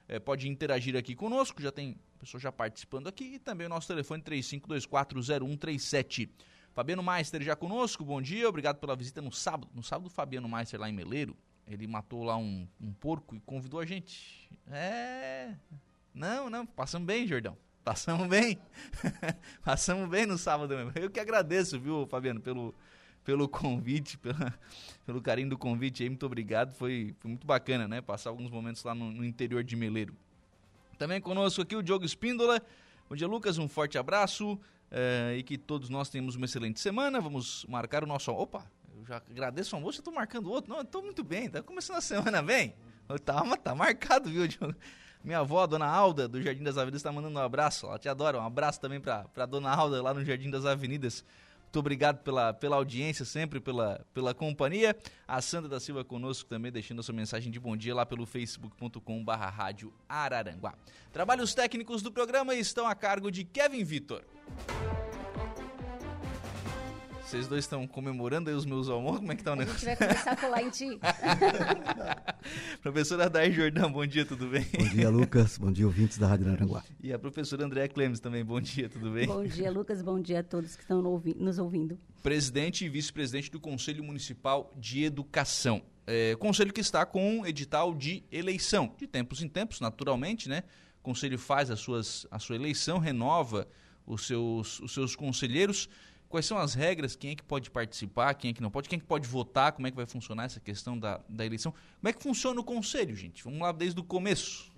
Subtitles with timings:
[0.07, 3.87] é, pode interagir aqui conosco, já tem pessoa já participando aqui e também o nosso
[3.87, 6.27] telefone 35240137.
[6.73, 9.69] Fabiano Meister já conosco, bom dia, obrigado pela visita no sábado.
[9.73, 13.39] No sábado, o Fabiano Meister lá em Meleiro, ele matou lá um, um porco e
[13.41, 14.49] convidou a gente.
[14.71, 15.53] É.
[16.13, 17.57] Não, não, passamos bem, Jordão.
[17.85, 18.57] Passamos bem.
[19.63, 20.91] Passamos bem no sábado mesmo.
[20.95, 22.73] Eu que agradeço, viu, Fabiano, pelo,
[23.23, 24.57] pelo convite, pela,
[25.05, 26.09] pelo carinho do convite aí.
[26.09, 26.73] Muito obrigado.
[26.73, 28.01] Foi, foi muito bacana, né?
[28.01, 30.17] Passar alguns momentos lá no, no interior de Meleiro.
[30.97, 32.59] Também conosco aqui o Diogo Espíndola.
[33.07, 33.59] Bom dia, Lucas.
[33.59, 34.59] Um forte abraço.
[34.89, 37.21] É, e que todos nós tenhamos uma excelente semana.
[37.21, 38.31] Vamos marcar o nosso.
[38.31, 38.65] Opa,
[38.97, 40.71] eu já agradeço o almoço, eu tô marcando outro.
[40.71, 42.73] Não, eu tô muito bem, tá começando a semana bem.
[43.23, 44.73] Tá, tá marcado, viu, Diogo?
[45.25, 47.87] Minha avó, dona Alda, do Jardim das Avenidas, está mandando um abraço.
[47.87, 48.39] Ela te adora.
[48.39, 51.25] Um abraço também para a dona Alda, lá no Jardim das Avenidas.
[51.63, 54.95] Muito obrigado pela, pela audiência, sempre pela, pela companhia.
[55.27, 58.23] A Sandra da Silva conosco também, deixando a sua mensagem de bom dia lá pelo
[58.27, 60.75] facebook.com.br Rádio Araranguá.
[61.11, 64.23] Trabalhos técnicos do programa estão a cargo de Kevin Vitor.
[67.25, 69.17] Vocês dois estão comemorando aí os meus almoços?
[69.17, 69.89] Como é que tá o negócio?
[69.89, 70.99] A gente vai começar a colar em ti.
[72.83, 74.63] professora Dair Jordão, bom dia, tudo bem?
[74.77, 75.57] Bom dia, Lucas.
[75.57, 76.83] Bom dia, ouvintes da Rádio Aranguá.
[77.01, 79.25] E a professora Andréa Clemes também, bom dia, tudo bem?
[79.25, 80.03] Bom dia, Lucas.
[80.03, 81.97] Bom dia a todos que estão nos ouvindo.
[82.21, 85.81] Presidente e vice-presidente do Conselho Municipal de Educação.
[86.05, 88.93] É, conselho que está com um edital de eleição.
[88.99, 90.61] De tempos em tempos, naturalmente, né?
[90.99, 93.67] O conselho faz as suas, a sua eleição, renova
[94.05, 95.89] os seus, os seus conselheiros.
[96.35, 97.15] Quais são as regras?
[97.15, 98.33] Quem é que pode participar?
[98.33, 98.89] Quem é que não pode?
[98.89, 99.71] Quem é que pode votar?
[99.71, 101.71] Como é que vai funcionar essa questão da, da eleição?
[101.71, 103.41] Como é que funciona o conselho, gente?
[103.41, 104.69] Vamos lá desde o começo.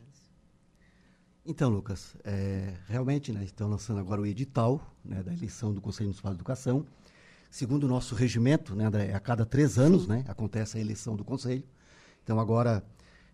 [1.43, 6.09] Então, Lucas, é, realmente né, estão lançando agora o edital né, da eleição do Conselho
[6.09, 6.85] Municipal de Educação.
[7.49, 11.25] Segundo o nosso regimento, né, André, a cada três anos né, acontece a eleição do
[11.25, 11.63] Conselho.
[12.23, 12.85] Então, agora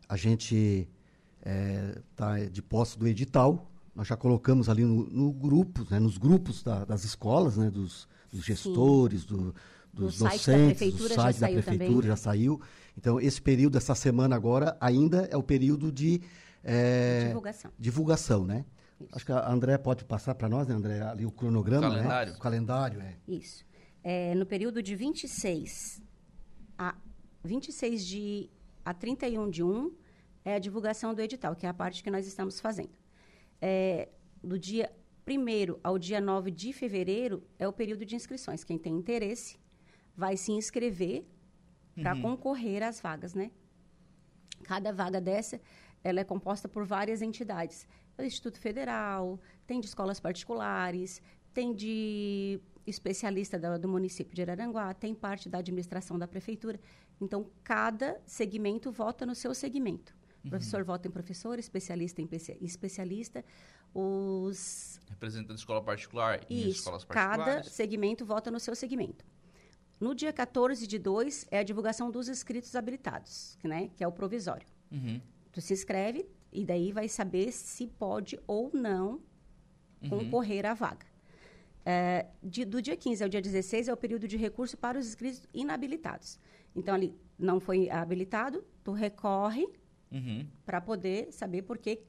[0.07, 0.87] a gente
[1.41, 3.69] está é, de posse do edital.
[3.95, 8.07] Nós já colocamos ali no, no grupo, né, nos grupos da, das escolas, né, dos,
[8.31, 9.53] dos gestores, do,
[9.93, 12.07] dos do docentes, do site da prefeitura também.
[12.07, 12.59] já saiu.
[12.97, 16.21] Então, esse período, essa semana agora, ainda é o período de
[16.63, 17.71] é, divulgação.
[17.77, 18.65] divulgação, né?
[18.99, 19.09] Isso.
[19.15, 22.31] Acho que a André pode passar para nós, né, André, ali o cronograma, O calendário.
[22.31, 22.37] né?
[22.37, 23.15] O calendário, é.
[23.27, 23.63] Isso.
[24.03, 26.01] É, no período de 26
[26.77, 26.95] a
[27.43, 28.49] 26 de
[28.83, 29.91] a 31 de 1
[30.45, 32.89] é a divulgação do edital, que é a parte que nós estamos fazendo.
[33.65, 34.09] É,
[34.43, 34.91] do dia
[35.25, 38.61] 1 ao dia 9 de fevereiro é o período de inscrições.
[38.61, 39.57] Quem tem interesse
[40.17, 41.25] vai se inscrever
[41.95, 43.51] para concorrer às vagas, né?
[44.63, 45.61] Cada vaga dessa,
[46.03, 47.87] ela é composta por várias entidades.
[48.17, 51.21] É o Instituto Federal, tem de escolas particulares,
[51.53, 56.77] tem de especialista do, do município de Araranguá, tem parte da administração da prefeitura.
[57.21, 60.13] Então, cada segmento vota no seu segmento.
[60.43, 62.29] O professor vota em professor, especialista em
[62.61, 63.43] especialista,
[63.93, 64.99] os...
[65.09, 67.71] Representante da escola particular e Isso, escolas cada particulares.
[67.71, 69.23] segmento vota no seu segmento.
[69.99, 74.07] No dia 14 de 2 é a divulgação dos inscritos habilitados, que, né, que é
[74.07, 74.67] o provisório.
[74.91, 75.21] Uhum.
[75.51, 79.21] Tu se inscreve e daí vai saber se pode ou não
[80.01, 80.09] Uhum.
[80.09, 81.05] concorrer à vaga.
[81.85, 85.07] É, de- do dia 15 ao dia 16 é o período de recurso para os
[85.07, 86.37] inscritos inabilitados.
[86.75, 89.65] Então, ali não foi habilitado, tu recorre
[90.13, 90.45] Uhum.
[90.65, 92.03] para poder saber por que,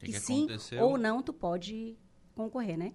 [0.00, 0.84] que sim aconteceu?
[0.84, 1.96] ou não tu pode
[2.34, 2.92] concorrer, né?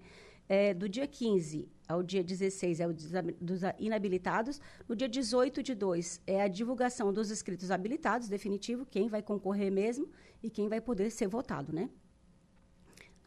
[0.48, 4.59] É, do dia 15 ao dia 16 é o dos inabilitados.
[4.88, 9.71] No dia 18 de 2 é a divulgação dos inscritos habilitados, definitivo, quem vai concorrer
[9.71, 10.09] mesmo
[10.44, 11.89] e quem vai poder ser votado, né?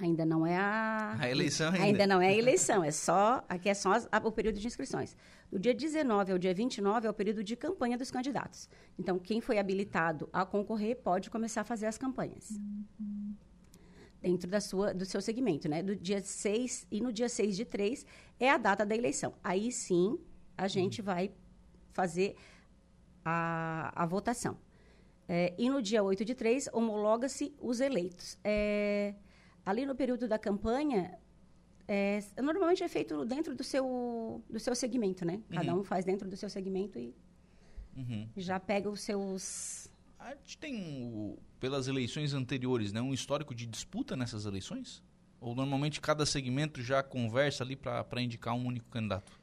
[0.04, 1.16] Ainda não é a...
[1.18, 1.82] A eleição ainda.
[1.84, 3.44] Ainda não é a eleição, é só...
[3.48, 5.16] Aqui é só as- a- o período de inscrições.
[5.50, 8.68] Do dia 19 ao dia 29 é o período de campanha dos candidatos.
[8.98, 12.58] Então, quem foi habilitado a concorrer pode começar a fazer as campanhas
[14.20, 15.82] dentro da sua, do seu segmento, né?
[15.82, 18.06] Do dia 6 e no dia 6 de 3
[18.40, 19.34] é a data da eleição.
[19.44, 20.18] Aí sim
[20.56, 21.30] a gente vai
[21.92, 22.34] fazer
[23.24, 24.56] a, a votação.
[25.28, 28.38] É, e no dia 8 de 3 homologa-se os eleitos.
[28.44, 29.14] É,
[29.64, 31.18] ali no período da campanha,
[31.88, 35.40] é, normalmente é feito dentro do seu, do seu segmento, né?
[35.50, 35.80] Cada Uhum.
[35.80, 37.14] um faz dentro do seu segmento e
[37.96, 38.28] Uhum.
[38.36, 39.88] já pega os seus...
[40.18, 40.74] A gente tem,
[41.12, 45.02] o- pelas eleições anteriores, né, um histórico de disputa nessas eleições?
[45.40, 49.38] Ou normalmente cada segmento já conversa ali para indicar um único candidato?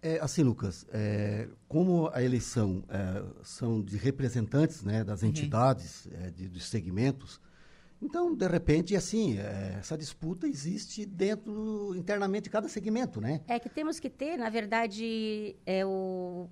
[0.00, 6.30] É, assim, Lucas, é, como a eleição é, são de representantes né, das entidades, é,
[6.30, 7.40] de, dos segmentos,
[8.02, 13.40] então, de repente, assim, é, essa disputa existe dentro, internamente de cada segmento, né?
[13.46, 16.48] É que temos que ter, na verdade, é o,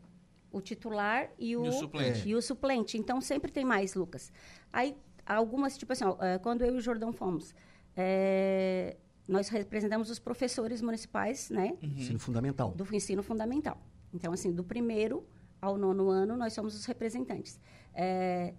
[0.52, 2.28] o titular e o, E o suplente.
[2.28, 2.96] e o suplente.
[2.98, 4.32] Então, sempre tem mais, Lucas.
[4.72, 7.54] Aí, algumas, tipo assim, ó, eh, quando eu e o Jordão fomos,
[7.96, 8.96] eh,
[9.26, 12.70] nós representamos os professores municipais, né, Ensino fundamental.
[12.72, 13.78] do ensino fundamental.
[14.12, 15.24] Então, assim, do primeiro
[15.60, 17.60] ao nono ano, nós somos os representantes.
[17.94, 18.54] Eh,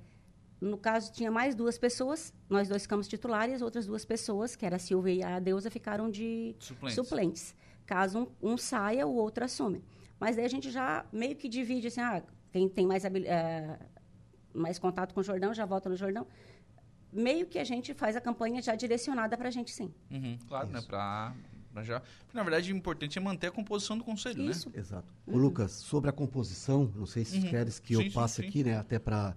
[0.61, 4.63] no caso, tinha mais duas pessoas, nós dois ficamos titulares, as outras duas pessoas, que
[4.65, 6.95] era a Silvia e a Deusa, ficaram de Suplentes.
[6.95, 7.55] suplentes.
[7.85, 9.83] Caso um, um saia, o outro assume.
[10.19, 12.21] Mas daí a gente já meio que divide, assim, ah,
[12.51, 13.79] quem tem mais, eh,
[14.53, 16.27] mais contato com o Jordão, já volta no Jordão.
[17.11, 19.91] Meio que a gente faz a campanha já direcionada para a gente, sim.
[20.11, 20.79] Uhum, claro, né?
[20.81, 21.33] Pra,
[21.73, 21.99] pra já.
[21.99, 24.69] Porque, na verdade, o importante é manter a composição do conselho, Isso.
[24.69, 24.79] né?
[24.79, 25.11] Exato.
[25.25, 27.49] Ô, Lucas, sobre a composição, não sei se Uhum.
[27.49, 28.47] queres que Sim, eu sim, passe sim.
[28.47, 29.35] aqui, né, até para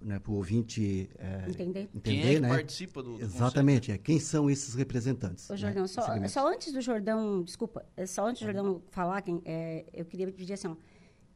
[0.00, 1.88] né, o ouvinte é, Entender?
[1.94, 2.48] entender, Quem é que né?
[2.48, 5.48] participa do, do Exatamente, é, quem são esses representantes?
[5.48, 8.82] Ô, né, Jordão, dos só, só antes do Jordão, desculpa, é só antes do Jordão
[8.90, 10.76] falar, quem, é, eu queria pedir assim, ó,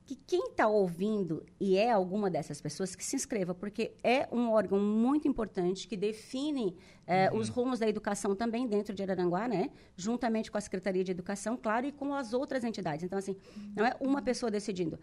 [0.09, 4.51] que quem está ouvindo e é alguma dessas pessoas, que se inscreva, porque é um
[4.51, 6.75] órgão muito importante que define
[7.07, 9.69] é, os rumos da educação também dentro de Araranguá, né?
[9.95, 13.05] Juntamente com a Secretaria de Educação, claro, e com as outras entidades.
[13.05, 13.37] Então, assim,
[13.77, 14.99] não é uma pessoa decidindo,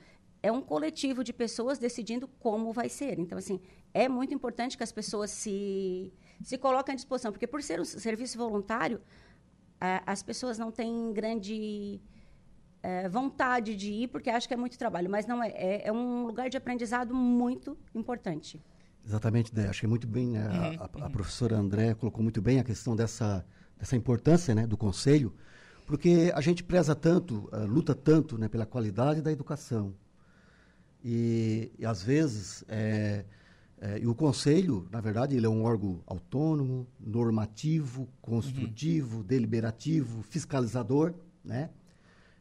[0.48, 3.18] é um coletivo de pessoas decidindo como vai ser.
[3.20, 3.60] Então, assim,
[3.94, 6.14] é muito importante que as pessoas se,
[6.44, 9.02] se coloquem à disposição, porque por ser um serviço voluntário,
[9.80, 12.00] a- as pessoas não têm grande
[12.84, 15.50] eh, vontade de ir, porque acham que é muito trabalho, mas não é.
[15.50, 18.62] É, é um lugar de aprendizado muito importante.
[19.04, 19.68] Exatamente, né?
[19.68, 20.46] achei muito bem, né?
[20.80, 23.44] a, a- a professora André colocou muito bem a questão dessa,
[23.80, 25.34] dessa importância né, do conselho,
[25.88, 29.94] porque a gente preza tanto, ah, luta tanto né, pela qualidade da educação.
[31.08, 33.24] E, e, às vezes, é,
[33.80, 41.14] é, e o conselho, na verdade, ele é um órgão autônomo, normativo, construtivo, deliberativo, fiscalizador,
[41.44, 41.70] né?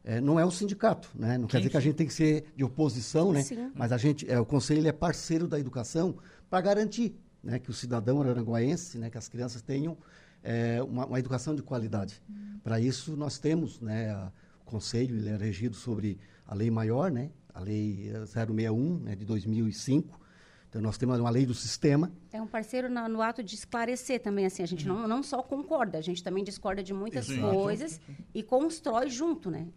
[0.03, 1.37] É, não é um sindicato, né?
[1.37, 3.43] Não quer dizer que a gente tem que ser de oposição, né?
[3.43, 3.71] Sim.
[3.75, 6.17] Mas a gente, é, o conselho é parceiro da educação
[6.49, 9.97] para garantir, né, que o cidadão aranguaense, né, que as crianças tenham
[10.43, 12.23] é, uma, uma educação de qualidade.
[12.63, 14.31] Para isso nós temos, né, a-
[14.61, 19.15] o conselho ele é regido sobre a lei maior, né, a lei eh, 061, né,
[19.17, 20.21] de 2005.
[20.69, 22.13] Então nós temos uma lei do sistema.
[22.33, 25.41] É um parceiro na- no ato de esclarecer também, assim, a gente não, não só
[25.41, 27.55] concorda, a gente também discorda de muitas Exato.
[27.55, 28.01] coisas
[28.35, 29.69] e constrói junto, né?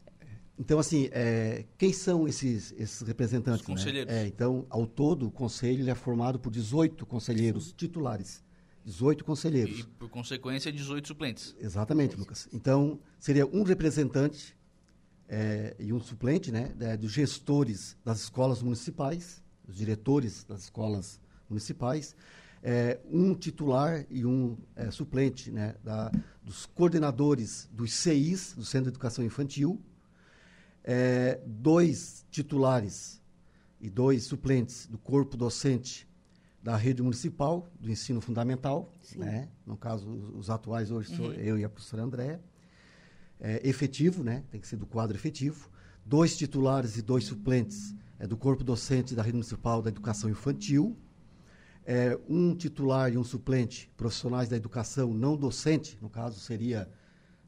[0.60, 3.62] Então, assim, é, quem são esses, esses representantes?
[3.62, 4.12] Os conselheiros.
[4.12, 4.24] Né?
[4.24, 8.43] É, então, ao todo, o conselho ele é formado por 18 conselheiros titulares.
[8.84, 9.81] 18 conselheiros.
[9.81, 11.55] E, por consequência, 18 suplentes.
[11.60, 12.50] Exatamente, Lucas.
[12.51, 14.56] Então, seria um representante
[15.27, 21.19] é, e um suplente né, é, dos gestores das escolas municipais, os diretores das escolas
[21.50, 22.15] municipais,
[22.63, 26.12] é, um titular e um é, suplente né, da,
[26.43, 29.79] dos coordenadores dos CIs, do Centro de Educação Infantil,
[30.89, 33.22] É, dois titulares
[33.81, 36.07] e dois suplentes do corpo docente
[36.63, 39.50] da rede municipal do ensino fundamental, né?
[39.65, 42.39] no caso os, atuais hoje sou eu e a professora Andréa,
[43.39, 44.44] é, efetivo, né?
[44.50, 45.70] tem que ser do quadro efetivo,
[46.06, 50.98] dois titulares e dois suplentes é, do corpo docente da rede municipal da educação infantil,
[51.86, 56.89] é, um titular e um suplente profissionais da educação não docente, no caso seria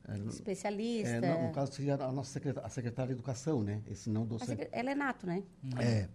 [0.08, 1.10] é, Especialista.
[1.10, 3.82] é, no, no caso seria a nossa secretária, a secretária de educação, né?
[3.88, 4.68] Esse não docente.
[4.72, 5.44] Ela é nato, né?
[5.78, 6.08] É.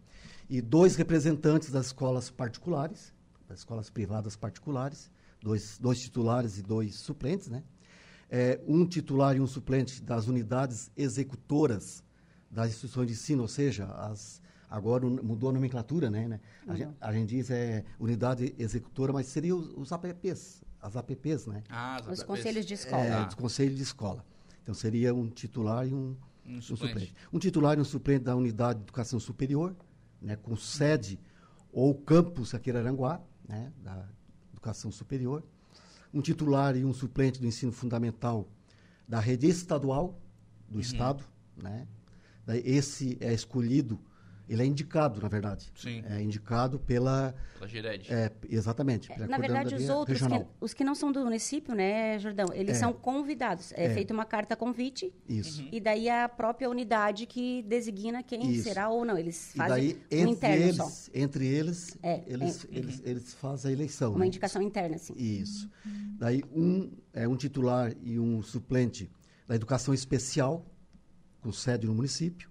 [0.49, 3.12] E dois representantes das escolas particulares,
[3.49, 7.62] das escolas privadas particulares, dois, dois titulares e dois suplentes, né?
[8.31, 12.02] É, um titular e um suplente das unidades executoras
[12.50, 14.40] das instituições de ensino, ou seja, as,
[14.71, 16.28] agora mudou a nomenclatura, né?
[16.28, 16.40] né?
[16.66, 21.47] A, gente, a gente diz é unidade executora, mas seria os, os APPs, as APPs,
[21.47, 21.62] né?
[21.69, 22.23] Ah, Os APPs.
[22.23, 23.02] conselhos de escola.
[23.04, 23.25] É, Tá.
[23.25, 24.25] dos conselhos de escola.
[24.62, 26.16] Então seria um titular e um,
[26.47, 26.93] Um um suplente.
[26.93, 27.14] suplente.
[27.33, 29.75] Um titular e um suplente da unidade de educação superior,
[30.23, 31.19] né, com sede
[31.73, 34.09] ou campus aqui em Aranguá, né, da
[34.52, 35.43] educação superior.
[36.14, 38.49] Um titular e um suplente do ensino fundamental
[39.06, 40.18] da rede estadual
[40.68, 41.25] do estado,
[41.61, 41.87] né?
[42.64, 43.99] Esse é escolhido,
[44.48, 45.70] ele é indicado, na verdade.
[45.76, 46.02] Sim.
[46.08, 48.12] É indicado pela Pela Gired.
[48.12, 52.18] é, exatamente, pela Na verdade, os outros, que, os que não são do município, né,
[52.18, 52.80] Jordão, eles É.
[52.80, 53.72] são convidados.
[53.72, 53.94] É, É.
[53.94, 55.66] feita uma carta convite Isso.
[55.72, 58.64] e daí a própria unidade que designa quem Isso.
[58.64, 59.16] será ou não.
[59.16, 61.10] Eles E fazem daí, um entre interno eles, só.
[61.14, 62.76] entre eles, É, eles, é.
[62.78, 64.10] eles, eles fazem a eleição.
[64.10, 64.26] Uma né?
[64.26, 65.14] indicação interna, assim.
[65.16, 65.70] Isso.
[66.18, 69.10] Daí, um, é, um titular e um suplente
[69.46, 70.64] da educação especial,
[71.40, 72.48] com sede no município.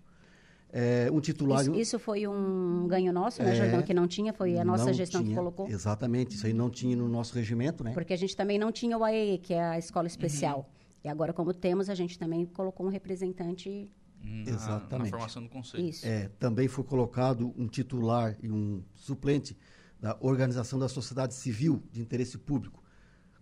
[0.75, 4.33] É, um titular Isso, isso foi um ganho nosso, né, É, Jordão, que não tinha,
[4.33, 5.69] foi a nossa gestão que tinha- colocou.
[5.69, 7.93] Exatamente, isso aí não tinha no nosso regimento, né?
[7.93, 10.07] Porque a gente também não tinha o AEE, que é a escola Uhum.
[10.07, 10.67] especial.
[11.03, 13.91] E agora, como temos, a gente também colocou um representante.
[14.19, 15.09] Na- Na Exatamente.
[15.11, 15.85] formação do conselho.
[15.85, 16.07] Isso.
[16.07, 19.55] É, também foi colocado um titular e um suplente
[19.99, 22.81] da Organização da Sociedade Civil de Interesse Público,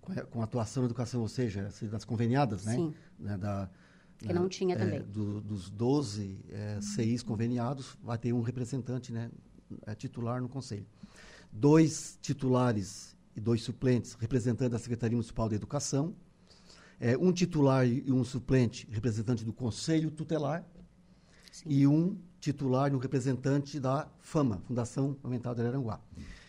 [0.01, 2.73] com, a- com atuação na educação, ou seja, das conveniadas, né?
[2.75, 2.93] Sim.
[3.19, 3.69] Né, da,
[4.21, 5.01] Que né, não tinha é, também.
[5.01, 9.29] do- dos 12 é, CIs conveniados, vai ter um representante né,
[9.85, 10.85] é, titular no Conselho.
[11.51, 16.13] Dois titulares e dois suplentes, representantes da Secretaria Municipal de Educação.
[16.99, 20.63] É, um titular e um suplente, representante do Conselho Tutelar
[21.65, 25.99] e um titular e um representante da FAMA, Fundação Ambiental de Araranguá.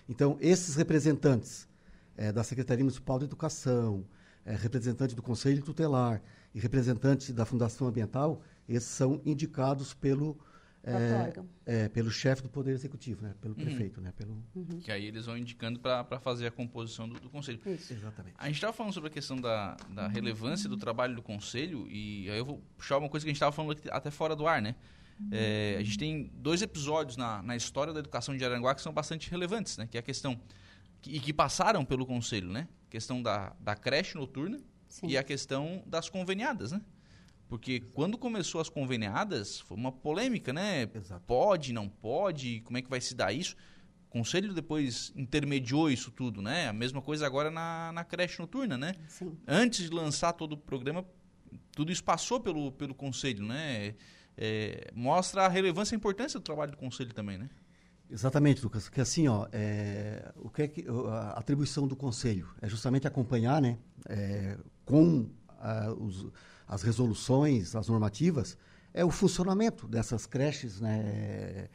[0.09, 1.67] Então, esses representantes
[2.17, 4.05] eh, da Secretaria Municipal de Educação,
[4.45, 6.23] eh, representante do Conselho Tutelar
[6.55, 10.39] e representante da Fundação Ambiental, esses são indicados pelo
[10.85, 11.49] órgão.
[11.65, 13.35] eh, pelo chefe do Poder Executivo, né?
[13.41, 14.13] pelo prefeito, né?
[14.17, 14.43] Pelo...
[14.81, 17.61] Que aí eles vão indicando para fazer a composição do, do conselho.
[17.67, 17.93] Isso.
[17.93, 18.35] Exatamente.
[18.37, 22.29] A gente estava falando sobre a questão da, da relevância do trabalho do conselho e
[22.29, 24.47] aí eu vou puxar uma coisa que a gente estava falando aqui, até fora do
[24.47, 24.75] ar, né?
[25.31, 28.93] É, a gente tem dois episódios na, na história da educação de Aranguá que são
[28.93, 29.87] bastante relevantes, né?
[29.87, 30.41] Que é a questão
[31.01, 32.67] que, e que passaram pelo conselho, né?
[32.89, 34.59] A questão da, da creche noturna
[34.93, 35.07] Sim.
[35.07, 36.83] e a questão das conveniadas, né?
[37.49, 40.87] Porque quando começou as conveniadas, foi uma polêmica, né?
[40.95, 41.25] Exato.
[41.27, 43.57] Pode, não pode, como é que vai se dar isso?
[44.09, 46.69] O conselho depois intermediou isso tudo, né?
[46.69, 48.95] A mesma coisa agora na, na creche noturna, né?
[49.09, 49.35] Sim.
[49.49, 51.07] Antes de lançar todo o programa,
[51.73, 53.95] tudo isso passou pelo, pelo conselho, né?
[54.37, 57.49] É, mostra a relevância e a importância do trabalho do conselho também, né?
[58.13, 58.89] Exatamente, Lucas.
[58.91, 63.61] Que assim, ó, é, o que é que a atribuição do conselho é justamente acompanhar,
[63.63, 63.79] né,
[64.09, 65.27] é, com
[65.59, 66.27] ah, os-
[66.69, 68.59] as resoluções, as normativas,
[68.93, 71.69] é o funcionamento dessas creches, né,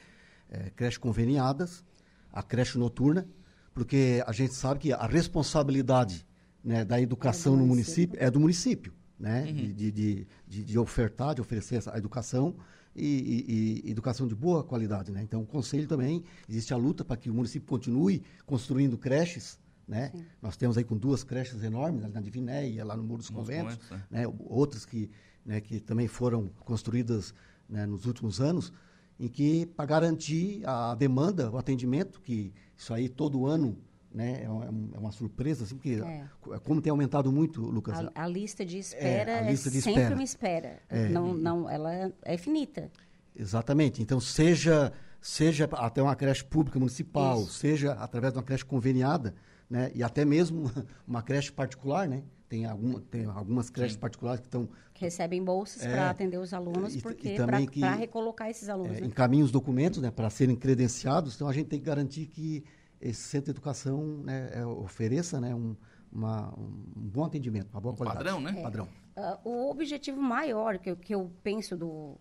[0.50, 1.84] é, creches conveniadas,
[2.32, 3.28] a creche noturna,
[3.74, 6.26] porque a gente sabe que a responsabilidade
[6.64, 8.18] né, da educação É no município.
[8.22, 12.56] é do município, né, de, de, de, de- de ofertar, de oferecer essa- a educação
[12.98, 15.22] e, e- e educação de boa qualidade, né?
[15.22, 20.12] Então, o conselho também existe a luta para que o município continue construindo creches, né?
[20.42, 23.76] Nós temos aí com duas creches enormes, ali na Divinéia, lá no Muro dos Conventos,
[23.78, 24.24] conventos, né?
[24.40, 25.10] Outras que,
[25.46, 27.34] né, que também foram construídas
[27.70, 28.74] né, nos últimos anos,
[29.20, 33.78] em que para garantir a demanda, o atendimento, que isso aí todo ano,
[34.12, 34.44] né?
[34.44, 36.26] É, um- é uma surpresa, assim, porque É.
[36.64, 40.02] como tem aumentado muito, Lucas, A, a lista de espera a é, lista de sempre
[40.02, 40.16] espera.
[40.16, 40.80] uma espera.
[40.90, 41.10] É.
[41.10, 42.92] Não, não, ela é finita.
[43.36, 44.02] Exatamente.
[44.02, 47.52] Então, seja, seja até uma creche pública municipal, Isso.
[47.54, 49.36] seja através de uma creche conveniada,
[49.70, 49.92] né?
[49.94, 50.64] e até mesmo
[51.08, 52.24] uma creche particular, né?
[52.50, 55.92] Tem, alguma, tem algumas creches particulares que estão Que recebem bolsas É.
[55.92, 58.98] para atender os alunos, E- porque para recolocar esses alunos.
[58.98, 59.08] é, né?
[59.08, 62.64] encaminham os documentos né, para serem credenciados, então a gente tem que garantir que
[63.02, 65.76] esse centro de educação né, é, ofereça né, um,
[66.12, 68.24] uma- um bom atendimento, uma boa Um qualidade.
[68.26, 68.60] padrão, né?
[68.60, 68.64] É.
[68.64, 68.88] Padrão.
[69.16, 72.16] Ah, o objetivo maior que eu, que eu penso do,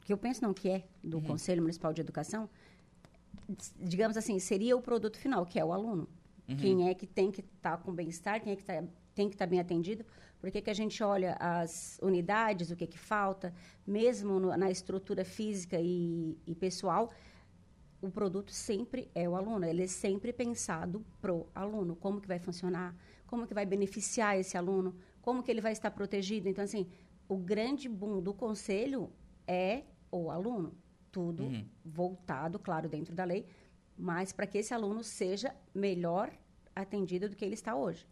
[0.00, 2.48] que eu penso não, que é do Conselho Municipal de Educação,
[3.80, 6.08] digamos assim, seria o produto final, que é o aluno.
[6.58, 8.82] Quem é que tem que estar com bem-estar, quem é que tá,
[9.14, 10.04] tem que estar bem atendido,
[10.38, 13.54] por que que a gente olha as unidades, o que que falta,
[13.86, 17.10] mesmo no- na estrutura física e, e pessoal,
[18.02, 22.38] o produto sempre é o aluno, ele é sempre pensado pro aluno, como que vai
[22.40, 22.94] funcionar,
[23.26, 26.48] como que vai beneficiar esse aluno, como que ele vai estar protegido.
[26.48, 26.86] Então, assim,
[27.28, 29.10] o grande boom do conselho
[29.46, 30.74] é o aluno,
[31.12, 31.64] tudo Uhum.
[31.84, 33.46] voltado, claro, dentro da lei,
[33.96, 36.30] mas para que esse aluno seja melhor
[36.74, 38.06] atendido do que ele está hoje.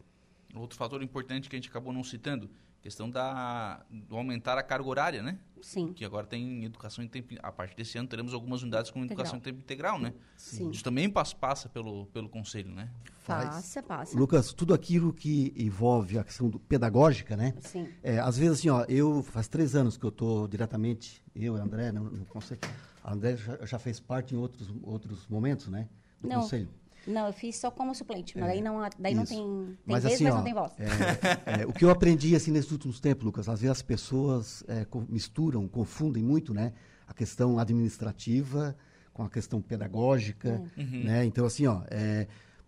[0.55, 2.49] Outro fator importante que a gente acabou não citando,
[2.83, 5.39] questão da do aumentar a carga horária, né?
[5.63, 7.35] Sim, Que agora tem educação em tempo...
[7.43, 9.39] A partir desse ano teremos algumas unidades com educação Integral.
[9.39, 10.15] em tempo integral, né?
[10.37, 10.71] sim.
[10.71, 12.89] Isso também passa, passa pelo, pelo conselho, né?
[13.25, 13.45] Faz.
[13.49, 14.19] Passa, passa.
[14.19, 17.55] Lucas, tudo aquilo que envolve a questão do- pedagógica, né?
[17.61, 17.87] Sim.
[18.03, 21.61] É, às vezes, assim, ó, eu faz três anos que eu estou diretamente, eu e
[21.61, 22.61] André, no, no conselho.
[23.05, 25.89] A André já, já fez parte em outros, outros momentos, né?
[26.23, 26.41] Do Não.
[26.41, 26.69] conselho.
[27.07, 30.03] Não, eu fiz só como suplente, mas daí não, daí não É, tem, tem Mas
[30.05, 30.73] vez, assim, mas ó, não tem voz.
[30.79, 34.63] é, é, o que eu aprendi assim nesses últimos tempos, Lucas, às vezes as pessoas
[34.69, 36.73] é, co- misturam, confundem muito, né,
[37.07, 38.77] a questão administrativa
[39.13, 41.25] com a questão pedagógica, né?
[41.25, 41.83] Então assim, ó,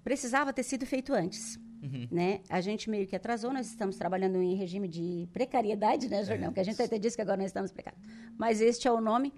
[0.04, 1.60] precisava ter sido feito antes.
[1.84, 2.08] Uhum.
[2.12, 2.42] Né?
[2.50, 6.52] A gente meio que atrasou, nós estamos trabalhando em regime de precariedade, né, Jordão?
[6.52, 8.02] que a gente até disse que agora nós estamos precários.
[8.38, 9.32] Mas este é o nome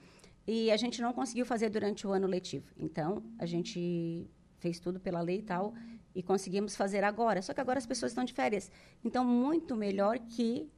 [0.47, 2.65] e a gente não conseguiu fazer durante o ano letivo.
[2.77, 4.25] Então, a gente
[4.57, 5.73] fez tudo pela lei e tal
[6.13, 7.41] e conseguimos fazer agora.
[7.41, 8.71] Só que agora as pessoas estão de férias.
[9.03, 10.69] Então, muito melhor que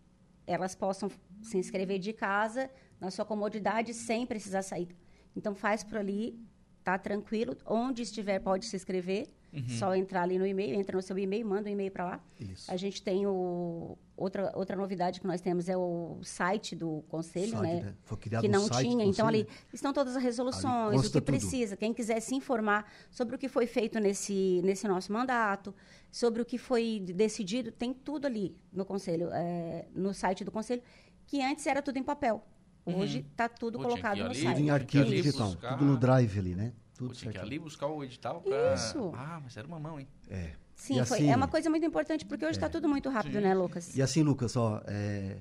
[0.46, 1.10] elas possam
[1.42, 4.96] se inscrever de casa, na sua comodidade, sem precisar sair.
[5.36, 6.40] Então, faz por ali,
[6.84, 7.56] tá tranquilo.
[7.66, 9.28] Onde estiver, pode se inscrever.
[9.68, 12.24] Só entrar ali no e-mail, entra no seu e-mail, manda um e-mail para lá.
[12.40, 12.72] Isso.
[12.72, 13.98] A gente tem o...
[14.16, 17.82] Outra, outra novidade que nós temos é o site do conselho, Site, né?
[17.82, 17.96] né?
[18.04, 19.04] Foi criado que um não site do tinha.
[19.04, 21.24] Então, ali estão todas as resoluções, o que tudo.
[21.24, 21.76] precisa.
[21.76, 25.76] Quem quiser se informar sobre o que foi feito nesse, nesse nosso mandato,
[26.10, 30.82] sobre o que foi decidido, tem tudo ali no conselho, é, no site do conselho,
[31.26, 32.42] que antes era tudo em papel.
[32.86, 34.58] Hoje está tudo Pô, colocado no ali, Tudo site.
[34.60, 36.74] em Tinha que arquivo ali digital, buscar- tudo no drive ali, né?
[36.98, 38.74] Pô, Tudo tinha que ali buscar o edital pra...
[38.74, 39.12] Isso.
[39.16, 40.08] Ah, mas era uma mão, hein?
[40.30, 40.54] É.
[40.76, 43.40] Sim, E foi, assim- é uma coisa muito importante, porque hoje está tudo muito rápido,
[43.40, 43.96] né, Lucas?
[43.96, 45.38] E assim, Lucas, ó, é,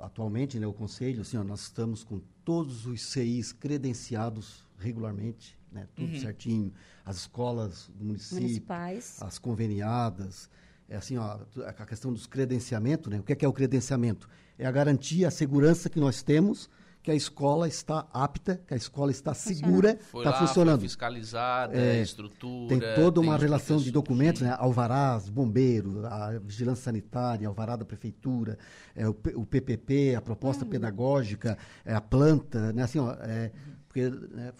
[0.00, 5.86] atualmente, né, o Conselho, assim, ó, nós estamos com todos os CIs credenciados regularmente, né,
[5.94, 6.20] tudo Uhum.
[6.20, 6.72] certinho,
[7.04, 9.16] as escolas do município, Municipais.
[9.22, 10.48] as conveniadas,
[10.88, 14.28] é assim, ó, a questão dos credenciamentos, né, o que é, que é o credenciamento?
[14.58, 16.68] É a garantia, a segurança que nós temos
[17.00, 20.80] que a escola está apta, que a escola está segura, Foi está funcionando.
[20.80, 22.68] foi fiscalizada, É, estrutura...
[22.68, 24.54] Tem toda uma os relação de documentos, né?
[24.58, 28.58] Alvarás, bombeiro, a vigilância sanitária, alvará da prefeitura,
[28.94, 30.70] é, o, o PPP, a proposta Uhum.
[30.70, 32.82] pedagógica, é, a planta, né?
[32.82, 33.52] Assim, ó, é,
[33.86, 34.52] porque né,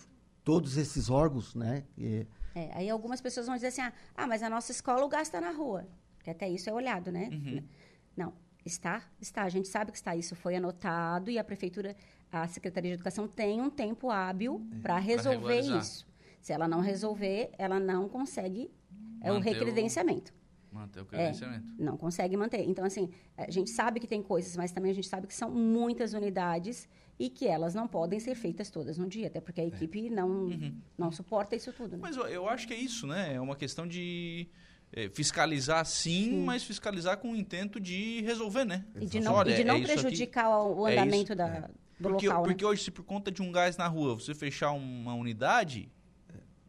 [0.42, 1.84] todos esses órgãos, né?
[1.98, 5.08] e- É, aí algumas pessoas vão dizer assim, ah, ah, mas a nossa escola o
[5.08, 5.86] gasta na rua.
[6.22, 7.28] Que até isso é olhado, né?
[7.32, 7.62] Uhum.
[8.16, 8.32] Não,
[8.68, 9.42] está, está.
[9.42, 10.14] A gente sabe que está.
[10.14, 11.96] Isso foi anotado e a prefeitura,
[12.30, 16.06] a Secretaria de Educação tem um tempo hábil para resolver isso.
[16.40, 18.70] Se ela não resolver, ela não consegue
[19.20, 20.32] é, o Manter o- recredenciamento.
[20.70, 21.72] Manter o É, credenciamento.
[21.78, 22.60] não consegue manter.
[22.68, 25.50] Então, assim, a gente sabe que tem coisas, mas também a gente sabe que são
[25.50, 26.86] muitas unidades
[27.18, 30.48] e que elas não podem ser feitas todas no dia, até porque a equipe não,
[30.96, 31.92] não suporta isso tudo.
[31.96, 31.98] Né?
[32.02, 33.34] Mas eu, eu acho que é isso, né?
[33.34, 34.46] É uma questão de
[34.92, 38.84] é, fiscalizar sim, mas fiscalizar com o intento de resolver, né?
[39.00, 40.00] E de não, Olha, e de não é isso aqui.
[40.02, 41.34] prejudicar o É andamento isso.
[41.36, 41.60] da,
[42.00, 42.70] do Porque, local, porque né?
[42.70, 45.90] hoje, se por conta de um gás na rua você fechar uma unidade,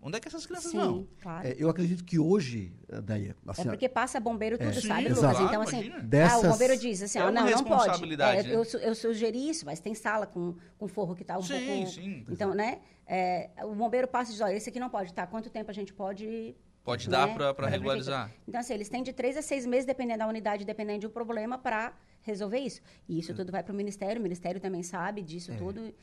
[0.02, 1.08] onde é que essas crianças Sim, vão?
[1.22, 1.48] claro.
[1.48, 4.74] É, eu acredito que hoje, Daí, assim, É porque passa bombeiro tudo, É.
[4.82, 5.18] sabe, Sim, Lucas?
[5.18, 5.44] exato.
[5.44, 5.98] Então, assim, Imagina.
[5.98, 8.14] ah, Dessas- o bombeiro diz assim, É uma não, não pode.
[8.22, 8.64] É, eu, né?
[8.66, 11.92] su- eu sugeri isso, mas tem sala com, com forro que tá um Sim, pouco...
[11.92, 12.26] sim.
[12.30, 15.26] Então, né, é, o bombeiro passa e diz, olha, esse aqui não pode, tá?
[15.28, 16.56] Quanto tempo a gente pode...
[16.84, 18.32] Pode né, dar pra regularizar.
[18.48, 21.58] Então, assim, eles têm de três a seis meses, dependendo da unidade, dependendo do problema,
[21.58, 22.82] para resolver isso.
[23.08, 25.94] E isso tudo vai para o Ministério, o Ministério também sabe disso tudo.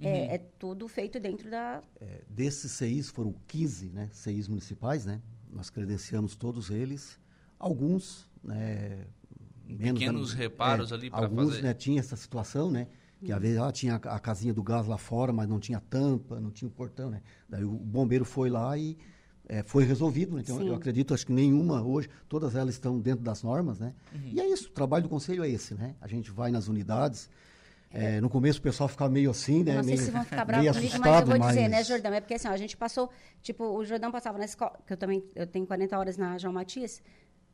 [0.00, 1.82] É, é tudo feito dentro da...
[2.00, 5.22] É, desses CIs, foram 15 né, CIs municipais, né?
[5.50, 7.18] Nós credenciamos todos eles.
[7.58, 9.06] Alguns, né,
[9.66, 11.62] menos, Pequenos né, reparos ali pra Alguns, fazer.
[11.62, 12.88] né, tinha essa situação, né?
[13.24, 16.38] Que às vezes ah, tinha a casinha do gás lá fora, mas não tinha tampa,
[16.38, 17.22] não tinha o portão, né?
[17.48, 18.98] Daí o bombeiro foi lá e
[19.48, 20.34] eh, foi resolvido.
[20.36, 20.42] né?
[20.44, 20.68] Então Sim.
[20.68, 23.94] eu acredito, acho que nenhuma hoje, todas elas estão dentro das normas, né?
[24.14, 24.20] Uhum.
[24.34, 25.94] E é isso, o trabalho do conselho é esse, né?
[26.00, 27.28] A gente vai nas unidades.
[27.92, 29.76] eh, no começo o pessoal ficava meio assim, né?
[29.76, 32.12] Não sei meio, se vão ficar bravos comigo, mas eu vou dizer, né, mas- Jordão?
[32.12, 33.08] É porque assim, ó, a gente passou,
[33.40, 36.52] tipo, o Jordão passava na escola, que eu também eu tenho 40 horas na João
[36.52, 37.00] Matias.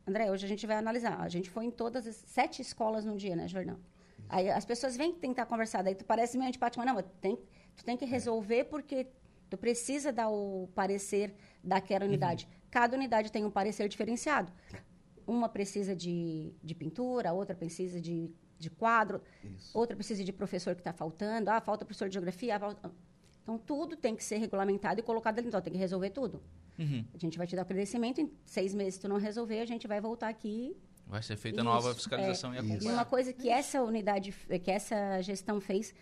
[0.05, 1.17] André, hoje a gente vai analisar.
[1.21, 3.77] A gente foi em todas as sete escolas num dia, né, Jordão?
[4.27, 7.37] Aí as pessoas vêm tentar conversar, daí tu parece meio antipático, mas não, mas tem,
[7.77, 9.07] tu tem que resolver porque
[9.49, 12.47] tu precisa dar o parecer daquela unidade.
[12.69, 14.51] Cada unidade tem um parecer diferenciado.
[15.25, 19.21] Uma precisa de, de pintura, outra precisa de, de quadro,
[19.73, 22.55] outra precisa de professor que está faltando, ah, falta professor de geografia.
[22.55, 22.91] ah, falta-
[23.43, 25.47] Então, tudo tem que ser regulamentado e colocado ali.
[25.47, 26.41] Então, tem que resolver tudo.
[26.77, 27.05] Uhum.
[27.13, 29.65] A gente vai te dar o credenciamento, em seis meses, se tu não resolver, a
[29.65, 30.75] gente vai voltar aqui.
[31.05, 32.93] Vai ser feita Isso, nova fiscalização e E acompanhar.
[32.93, 34.31] uma coisa que essa unidade,
[34.63, 35.93] que essa gestão fez,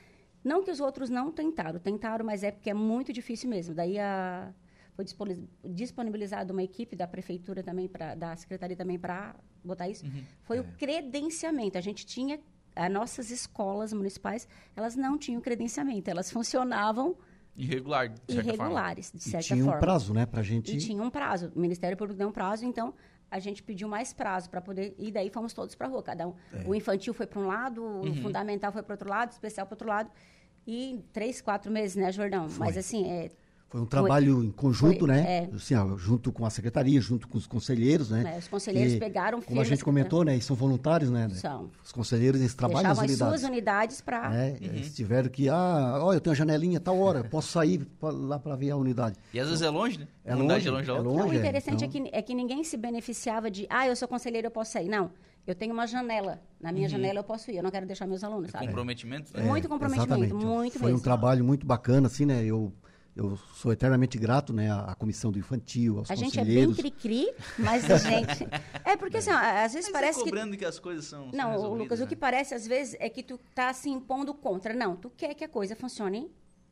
[0.43, 3.73] não que os outros não tentaram, tentaram, mas é porque é muito difícil mesmo.
[3.75, 4.53] Daí a,
[4.95, 10.05] foi disponi- disponibilizada uma equipe da prefeitura também, pra, da secretaria também para botar isso.
[10.05, 10.23] Uhum.
[10.43, 11.77] Foi o credenciamento.
[11.77, 12.39] A gente tinha,
[12.75, 17.15] as nossas escolas municipais, elas não tinham credenciamento, elas funcionavam
[17.55, 18.53] Irregular, de certa forma.
[18.53, 19.77] irregulares, de E certa tinha forma.
[19.77, 20.75] um prazo, né, pra gente...
[20.75, 21.51] E tinha um prazo.
[21.55, 22.93] O Ministério Público deu um prazo, então
[23.29, 24.95] a gente pediu mais prazo para poder.
[24.97, 26.01] E daí fomos todos para a rua.
[26.03, 26.33] Cada um.
[26.53, 26.63] É.
[26.67, 28.09] O infantil foi para um lado, Uhum.
[28.11, 30.11] o fundamental foi para outro lado, o especial para outro lado.
[30.67, 32.47] E três, quatro meses, né, Jordão?
[32.57, 33.31] Mas assim, é,
[33.71, 35.47] Foi um trabalho em conjunto, foi, né?
[35.49, 35.55] é.
[35.55, 38.21] Assim, ó, junto com a secretaria, junto com os conselheiros, né?
[38.21, 40.33] né, os conselheiros E, pegaram Como a gente comentou, né?
[40.33, 41.29] Eles são voluntários, né?
[41.29, 41.69] São.
[41.81, 43.39] Os conselheiros, eles trabalham nas Deixavam as unidades.
[43.41, 44.29] suas unidades para.
[44.29, 44.49] né?
[44.49, 44.57] Uhum.
[44.59, 48.37] Eles tiveram que, ah, ó, eu tenho a janelinha tal hora, posso sair pra- lá
[48.37, 49.15] para ver a unidade.
[49.33, 50.07] E às vezes é longe, né?
[50.25, 51.09] É longe, é longe da é outra.
[51.09, 51.23] longe.
[51.23, 53.95] Não, o é, interessante então- é, que, é que ninguém se beneficiava de, ah, eu
[53.95, 54.89] sou conselheiro, eu posso sair.
[54.89, 55.11] Não,
[55.47, 56.41] eu tenho uma janela.
[56.59, 58.65] Na minha janela eu posso ir, eu não quero deixar meus alunos, sabe?
[58.67, 59.31] Comprometimento.
[59.33, 59.43] né?
[59.43, 60.45] Muito comprometimento, É, Exatamente.
[60.45, 61.03] muito Foi um mesmo.
[61.05, 62.43] trabalho muito bacana, assim, né?
[62.43, 62.73] Eu,
[63.15, 64.71] eu sou eternamente grato, né?
[64.71, 66.77] À, à comissão do infantil, aos A gente é bem conselheiros.
[66.77, 68.47] cri-cri, mas a gente.
[68.85, 70.29] É porque assim, ó, às vezes Mas parece é que.
[70.29, 70.65] cobrando que...
[70.65, 72.05] as coisas são, são Não, Lucas, né?
[72.05, 74.73] o que parece às vezes é que tu tá se impondo contra.
[74.73, 76.31] Não, tu quer que a coisa funcione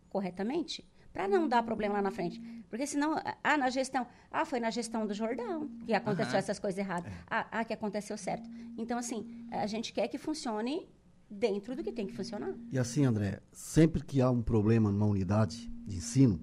[0.10, 0.88] corretamente.
[1.12, 2.39] Para não dar problema lá na frente.
[2.69, 4.06] Porque senão, ah, na gestão.
[4.32, 6.38] Ah, foi na gestão do Jordão que aconteceu Aham.
[6.38, 7.12] essas coisas erradas.
[7.28, 8.47] Ah, ah, que aconteceu certo.
[8.78, 10.88] Então, assim, a gente quer que funcione
[11.30, 12.54] dentro do que tem que funcionar.
[12.71, 16.39] E assim, André, sempre que há um problema numa unidade de ensino,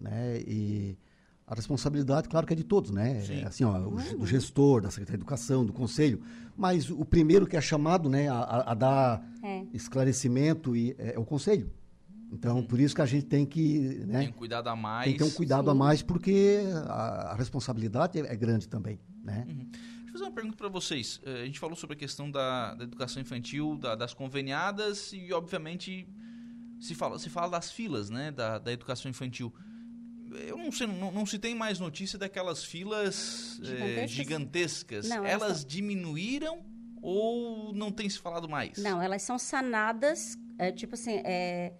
[0.00, 0.96] né, e
[1.46, 3.20] a responsabilidade, claro que é de todos, né?
[3.20, 3.40] Sim.
[3.40, 6.20] É Assim, ó, o do gestor, da Secretaria de Educação, do Conselho,
[6.56, 9.64] mas o primeiro que é chamado, né, a, a- a dar É.
[9.72, 11.70] esclarecimento e, é, é o Conselho.
[12.32, 15.04] Então, por isso que a gente tem que, né, Tem um cuidado a mais.
[15.04, 15.78] tem que ter um cuidado a Sim.
[15.78, 16.58] mais, porque
[16.88, 19.44] a, a responsabilidade é, é grande também, né?
[19.46, 19.68] Deixa
[20.08, 21.20] eu fazer uma pergunta para vocês.
[21.24, 25.32] Eh, A gente falou sobre a questão da, da educação infantil, da- das conveniadas e,
[25.32, 26.08] obviamente,
[26.86, 29.52] se fala, se fala das filas né, da, da educação infantil.
[30.48, 34.10] Eu não sei, não, não se tem mais notícia daquelas filas eh, Gigantescas?
[34.10, 35.08] gigantescas.
[35.08, 36.64] Não, elas elas diminuíram
[37.00, 38.76] ou não tem se falado mais?
[38.78, 41.72] Não, elas são sanadas, é, tipo assim, é,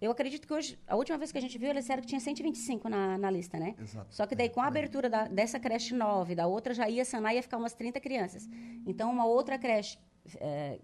[0.00, 2.20] eu acredito que hoje, a última vez que a gente viu, eles disseram que tinha
[2.20, 3.74] 125 na, na lista, né?
[3.78, 4.14] Exato.
[4.14, 7.04] Só que daí, com a abertura da- dessa creche nova e da outra, já ia
[7.04, 8.48] sanar e ia ficar umas 30 crianças.
[8.86, 9.98] Então, uma outra creche,
[10.36, 10.80] é,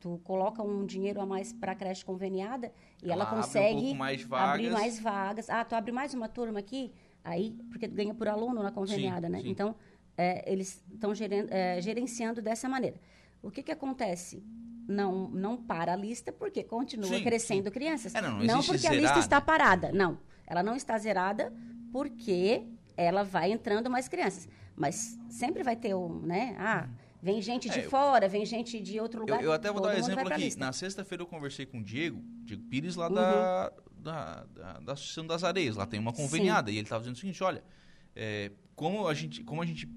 [0.00, 2.72] tu coloca um dinheiro a mais para a creche conveniada
[3.02, 5.50] e Ela ela, um consegue pouco mais abrir mais vagas.
[5.50, 9.26] Ah, tu abre mais uma turma aqui, aí, porque tu ganha por aluno na conveniada,
[9.26, 9.40] Sim, né?
[9.40, 9.50] sim.
[9.50, 9.74] Então,
[10.16, 13.00] é, eles estão gerenciando dessa maneira.
[13.42, 14.42] O que, que acontece?
[14.86, 18.14] Não, não para a lista, porque continua Sim, crescendo crianças.
[18.14, 19.90] É, não, não existe porque a lista está parada.
[19.92, 20.18] Não.
[20.46, 21.52] Ela não está zerada
[21.90, 22.64] porque
[22.96, 24.48] ela vai entrando mais crianças.
[24.76, 26.54] Mas sempre vai ter um, né?
[26.58, 26.88] Ah,
[27.24, 29.42] vem gente de É, eu- fora, vem gente de outro Eu, lugar.
[29.42, 30.40] eu até vou dar um exemplo aqui.
[30.42, 30.60] lista.
[30.60, 30.66] Uhum.
[30.66, 35.26] Na sexta-feira eu conversei com o Diego, Diego Pires, lá da, da, da, da Associação
[35.26, 35.76] das Areias.
[35.76, 36.70] Lá tem uma conveniada.
[36.70, 37.64] E ele estava dizendo o seguinte: olha,
[38.14, 39.88] é, como, a gente, como a gente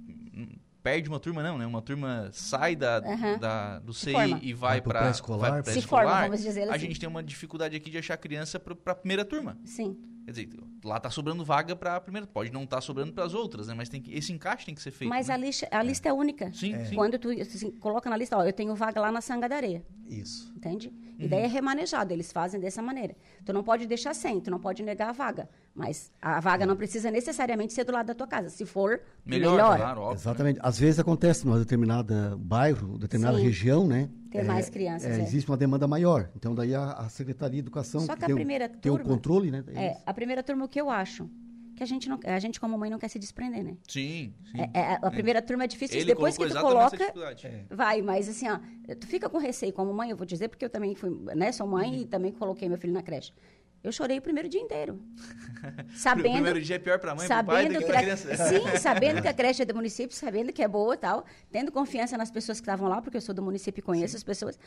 [0.82, 1.66] perde uma turma, não, né?
[1.66, 3.38] Uma turma sai da, Aham.
[3.40, 4.40] da- do CI forma.
[4.42, 5.14] e vai Vai para.
[5.14, 6.86] Se forma, vamos dizer A assim.
[6.88, 9.58] gente tem uma dificuldade aqui de achar criança para a primeira turma.
[9.66, 9.98] Sim.
[10.24, 10.50] Quer dizer,
[10.84, 13.74] lá tá sobrando vaga para a primeira, pode não estar sobrando para as outras, né?
[13.74, 15.10] Mas tem que, esse encaixe tem que ser feito.
[15.10, 15.34] Mas né?
[15.34, 16.52] a lista, a lista é única.
[16.54, 16.96] Sim, sim.
[16.96, 19.84] Quando tu assim, coloca na lista, ó, eu tenho vaga lá na Sanga da Areia.
[20.08, 20.54] Isso.
[20.56, 20.94] Entende?
[21.20, 21.30] E Uhum.
[21.30, 23.16] daí é remanejado, eles fazem dessa maneira.
[23.44, 25.50] Tu não pode deixar sem, tu não pode negar a vaga.
[25.74, 28.50] Mas a vaga não precisa necessariamente ser do lado da tua casa.
[28.50, 29.78] Se for, melhor, melhor.
[29.78, 30.10] claro, óbvio.
[30.16, 30.22] né?
[30.22, 30.60] Exatamente.
[30.62, 33.44] Às vezes acontece numa determinada bairro, determinada Sim.
[33.44, 34.10] região, né?
[34.32, 35.22] Ter mais crianças, é.
[35.22, 36.30] Existe uma demanda maior.
[36.36, 38.96] Então, daí a, a Secretaria de Educação Só que a tem, o- primeira tem o
[38.98, 39.64] turma- controle, né?
[39.74, 41.30] É, a primeira turma, o que eu acho?
[41.76, 43.78] Que a gente, não, a gente como mãe, não quer se desprender, né?
[43.88, 44.58] Sim, sim.
[44.74, 45.98] É, é, a primeira turma é difícil.
[45.98, 47.48] Ele Depois que tu coloca, dificuldade.
[47.70, 48.02] vai.
[48.02, 48.58] Mas assim, ó,
[48.96, 51.52] tu fica com receio como mãe, eu vou dizer, porque eu também fui, né?
[51.52, 52.02] Sou mãe Uhum.
[52.02, 53.32] e também coloquei meu filho na creche.
[53.84, 55.00] Eu chorei o primeiro dia inteiro.
[55.94, 57.92] O Sabendo, primeiro dia é pior para a mãe, para o pai sabendo do que
[57.92, 58.36] que a criança.
[58.50, 61.72] sim, sabendo que a creche é do município, sabendo que é boa e tal, tendo
[61.72, 64.60] confiança nas pessoas que estavam lá, porque eu sou do município e conheço as pessoas.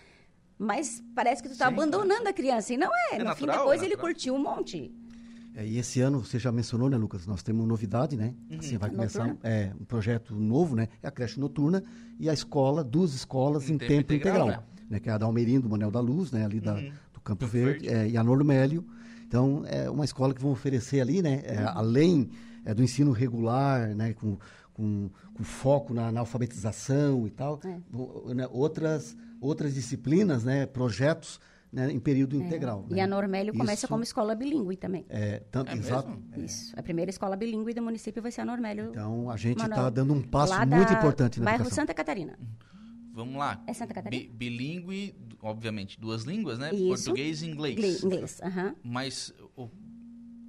[0.59, 2.73] Mas parece que tu está Sim, abandonando a criança.
[2.75, 3.17] E não é.
[3.17, 4.93] É no fim natural, da coisa, é ele curtiu um monte.
[5.55, 7.27] É, e esse ano, você já mencionou, né, Lucas?
[7.27, 8.35] Nós temos novidade, né?
[8.51, 8.59] Uhum.
[8.59, 9.41] Assim, vai começar Noturna.
[9.49, 10.89] é, um projeto novo, né?
[11.03, 11.83] É a creche noturna
[12.19, 14.65] e a escola, duas escolas Em em, tempo tempo, integral, integral.
[14.89, 15.01] né?
[15.01, 16.45] Que é a da Almerindo, do Manel da Luz, né?
[16.45, 16.81] Ali da, Uhum.
[17.13, 17.89] do Campo Campo Verde, Verde.
[17.89, 18.85] é, e a Nordo Mélio.
[19.27, 21.43] Então, é uma escola que vão oferecer ali, né?
[21.45, 21.69] é, Uhum.
[21.69, 22.31] além
[22.65, 24.13] é, do ensino regular, né?
[24.15, 24.39] Com,
[24.73, 28.35] com, com foco na, na alfabetização e tal, É.
[28.35, 30.65] né, outras, outras disciplinas, né?
[30.67, 31.41] Projetos
[31.73, 32.85] né, em período integral.
[32.91, 32.93] É.
[32.93, 33.03] E né?
[33.03, 35.05] a Normélio começa Isso- como escola bilíngue também.
[35.09, 36.09] É, tanto, É exato.
[36.11, 36.45] mesmo?
[36.45, 36.73] Isso.
[36.77, 38.91] A primeira escola bilíngue do município vai ser a Normélio.
[38.91, 41.83] Então, a gente está dando um passo lá muito da importante na bairro educação.
[41.83, 42.39] Santa Catarina.
[43.13, 43.63] Vamos lá.
[43.67, 44.23] É Santa Catarina?
[44.23, 46.71] Bi- bilíngue, obviamente, duas línguas, né?
[46.73, 46.87] Isso.
[46.87, 47.75] Português e inglês.
[47.77, 48.03] Inglês.
[48.05, 48.75] inglês, aham.
[48.83, 49.69] Mas o-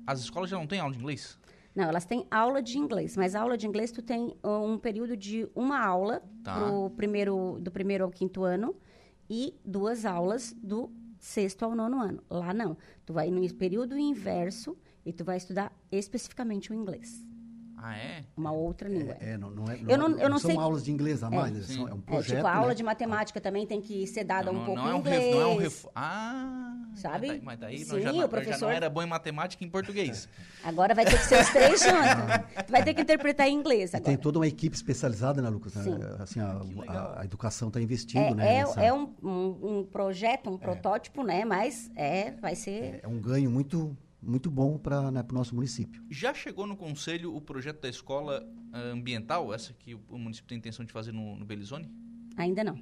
[0.07, 1.37] as escolas já não têm aula de inglês?
[1.75, 5.15] Não, elas têm aula de inglês, mas aula de inglês tu tem uh, um período
[5.15, 6.55] de uma aula Tá.
[6.55, 8.75] pro primeiro, do primeiro ao quinto ano
[9.29, 12.21] e duas aulas do sexto ao nono ano.
[12.29, 12.75] Lá não.
[13.05, 17.25] Tu vai no período inverso e tu vai estudar especificamente o inglês.
[17.83, 18.23] Ah, é?
[18.37, 19.15] Uma outra língua.
[19.19, 21.57] É, não, não é, Eu não- eu não são sei- aulas de inglês a mais,
[21.57, 21.73] É.
[21.73, 22.03] São- é um Sim.
[22.07, 22.35] É, projeto.
[22.37, 22.73] tipo, a aula né?
[22.75, 25.23] de matemática também tem que ser dada não, um pouco não é em um inglês.
[25.23, 25.85] ref- não é um ref...
[25.95, 27.27] Ah, Sabe?
[27.27, 29.05] Mas daí, mas daí Sim, já, o não- eu já professor- não era bom em
[29.07, 30.27] matemática e em português.
[30.63, 32.65] Agora vai ter que ser os três juntos.
[32.67, 34.11] Tu vai ter que interpretar em inglês E agora.
[34.11, 35.73] tem toda uma equipe especializada, né, Lucas?
[35.73, 35.97] Sim.
[36.19, 38.55] Assim, a, a- a educação está investindo, É, né?
[38.57, 41.43] é, nessa- é um, um- um projeto, um protótipo, né?
[41.45, 42.99] Mas é, vai ser.
[43.01, 46.03] é um ganho muito, muito bom para né, o nosso município.
[46.09, 50.57] Já chegou no conselho o projeto da escola ah, ambiental, essa que o, município tem
[50.57, 51.89] intenção de fazer no, no Belizone?
[52.37, 52.77] Ainda não.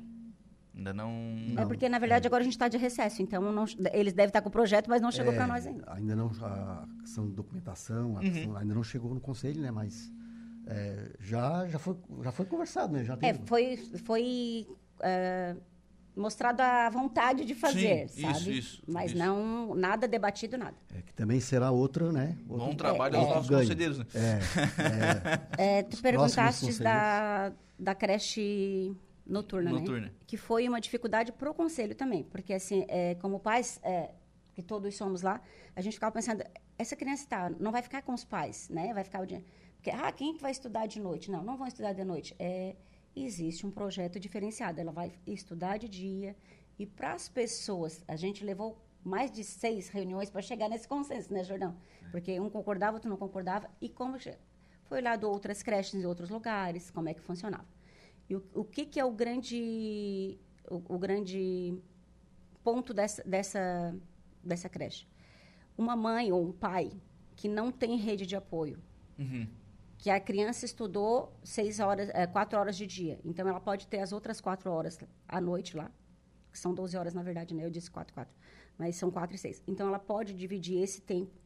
[0.75, 1.11] Ainda não...
[1.57, 3.21] É porque, na verdade, agora a gente está de recesso.
[3.21, 5.83] Então, não- eles devem estar com o projeto, mas não chegou É, para nós ainda.
[5.93, 8.19] Ainda não, a questão de documentação, Uhum.
[8.19, 9.71] questão- ainda não chegou no conselho, né?
[9.71, 10.11] Mas
[10.67, 13.03] é, já, já, foi, já foi conversado, né?
[13.03, 14.67] Já É, foi, foi
[15.01, 15.55] é,
[16.19, 18.37] mostrado a vontade de fazer, Sim, sabe?
[18.39, 19.19] isso, isso, mas isso.
[19.19, 20.75] não, nada debatido, nada.
[20.95, 22.37] É, que também será outra, né?
[22.47, 23.29] Outro, Bom trabalho É, aos é.
[23.33, 23.61] nossos ganho.
[23.61, 24.05] conselheiros, né?
[24.13, 30.07] É, é, É, tu perguntaste da, da creche noturna, Noturna.
[30.07, 30.11] né?
[30.27, 34.09] Que foi uma dificuldade pro conselho também, porque assim, é, como pais, é,
[34.53, 35.39] que todos somos lá,
[35.75, 36.43] a gente ficava pensando,
[36.77, 38.93] essa criança tá, não vai ficar com os pais, né?
[38.93, 39.43] Vai ficar o dia...
[39.75, 41.31] Porque, ah, quem que vai estudar de noite?
[41.31, 42.35] Não, não vão estudar de noite.
[42.37, 42.75] É,
[43.15, 46.35] existe um projeto diferenciado, ela vai estudar de dia,
[46.77, 51.33] e para as pessoas, a gente levou mais de seis reuniões para chegar nesse consenso,
[51.33, 51.75] né, Jordão?
[52.11, 54.17] Porque um concordava, outro não concordava, e como
[54.83, 57.67] foi lá de outras creches em outros lugares, como é que funcionava.
[58.29, 61.77] E o, o que, que é o grande, o, o grande
[62.63, 63.95] ponto dessa, dessa,
[64.43, 65.07] dessa creche?
[65.77, 66.91] Uma mãe ou um pai
[67.35, 68.77] que não tem rede de apoio,
[69.19, 69.45] Uhum.
[69.99, 73.19] Que a criança estudou seis horas, eh, quatro horas de dia.
[73.25, 75.91] Então, ela pode ter as outras quatro horas à noite lá,
[76.53, 77.65] que são 12 horas, na verdade, né?
[77.65, 78.33] Eu disse quatro, quatro.
[78.77, 79.61] Mas são quatro e seis.
[79.67, 81.37] Então, ela pode dividir esse tempo.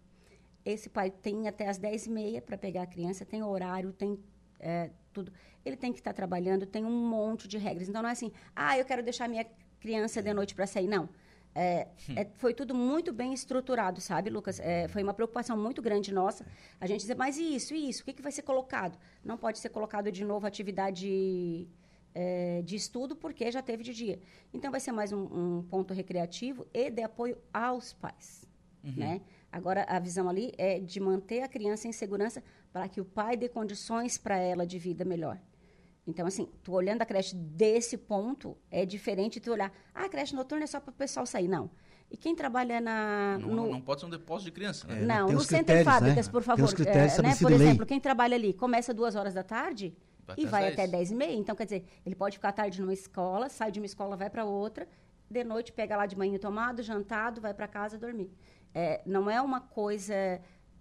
[0.63, 4.20] Esse pai tem até as dez e meia para pegar a criança, tem horário, tem
[4.60, 5.34] eh, tudo.
[5.66, 7.89] Ele tem que estar trabalhando, tem um monte de regras.
[7.89, 9.48] Então, não é assim, ah, eu quero deixar minha
[9.80, 10.88] criança de noite para sair.
[10.88, 11.10] Não.
[11.56, 14.60] É, é, foi tudo muito bem estruturado, sabe, Lucas?
[14.60, 16.46] É, foi uma preocupação muito grande nossa.
[16.80, 18.02] A gente dizer, mas e isso, e isso?
[18.02, 18.98] O que, que vai ser colocado?
[19.24, 21.68] Não pode ser colocado de novo atividade
[22.16, 24.20] é, de estudo, porque já teve de dia.
[24.54, 25.24] Então, vai ser mais um,
[25.60, 28.48] um ponto recreativo e de apoio aos pais.
[28.84, 29.22] Né?
[29.50, 33.38] Agora, a visão ali é de manter a criança em segurança para que o pai
[33.38, 35.39] dê condições para ela de vida melhor.
[36.06, 40.10] Então, assim, tu olhando a creche desse ponto, é diferente de tu olhar, ah, a
[40.10, 41.48] creche noturna é só para o pessoal sair.
[41.48, 41.70] Não.
[42.12, 45.02] E quem trabalha na, Não, no, não pode ser um depósito de criança, né?
[45.02, 46.32] É, não, tem no os Center critérios, Fábricas, né?
[46.32, 46.66] por Tem favor.
[46.66, 47.36] os critérios é, né?
[47.36, 47.68] Por em lei.
[47.68, 49.96] exemplo, quem trabalha ali começa duas horas da tarde,
[50.28, 50.74] vai e vai 10.
[50.74, 51.36] até 10 e meia.
[51.36, 54.46] Então, quer dizer, ele pode ficar tarde numa escola, sai de uma escola, vai para
[54.46, 54.88] outra,
[55.30, 58.30] de noite pega lá de manhã tomado, jantado, vai para casa dormir.
[58.76, 60.13] É, não é uma coisa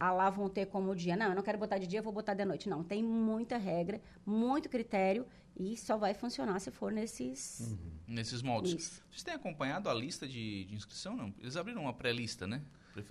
[0.03, 1.15] ah, lá vão ter como dia.
[1.17, 2.69] Não, eu não quero botar de dia, vou botar de noite.
[2.69, 5.25] Não, tem muita regra, muito critério
[5.57, 7.61] e só vai funcionar se for nesses...
[7.61, 7.79] Uhum.
[8.09, 8.73] Nesses moldes.
[8.73, 9.03] Isso.
[9.09, 11.17] Vocês têm acompanhado a lista de, de inscrição?
[11.17, 11.33] Não?
[11.39, 12.63] Eles abriram uma pré-lista, né?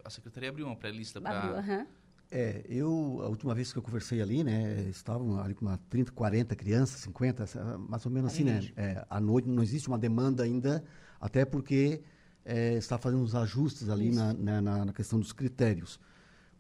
[0.04, 1.40] A Secretaria abriu uma pré-lista para...
[1.40, 1.78] Abriu, aham.
[1.80, 1.88] Uhum.
[2.30, 6.12] É, eu, a última vez que eu conversei ali, né, estavam ali com uma 30,
[6.12, 7.46] 40 crianças, 50,
[7.90, 8.70] mais ou menos assim, né?
[8.76, 10.84] É, à noite não existe uma demanda ainda,
[11.20, 12.02] até porque
[12.46, 16.00] é, está fazendo os ajustes ali na, na, na, questão dos critérios.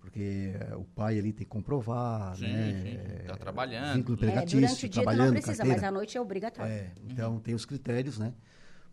[0.02, 3.22] Porque é, o pai ali tem que comprovar, sim, né?
[3.22, 3.96] Está trabalhando.
[3.96, 5.82] Vínculo é, durante o dia não precisa, carteira.
[5.82, 6.72] mas à noite é obrigatório.
[6.72, 7.40] É, então, uhum.
[7.40, 8.34] tem os critérios, né?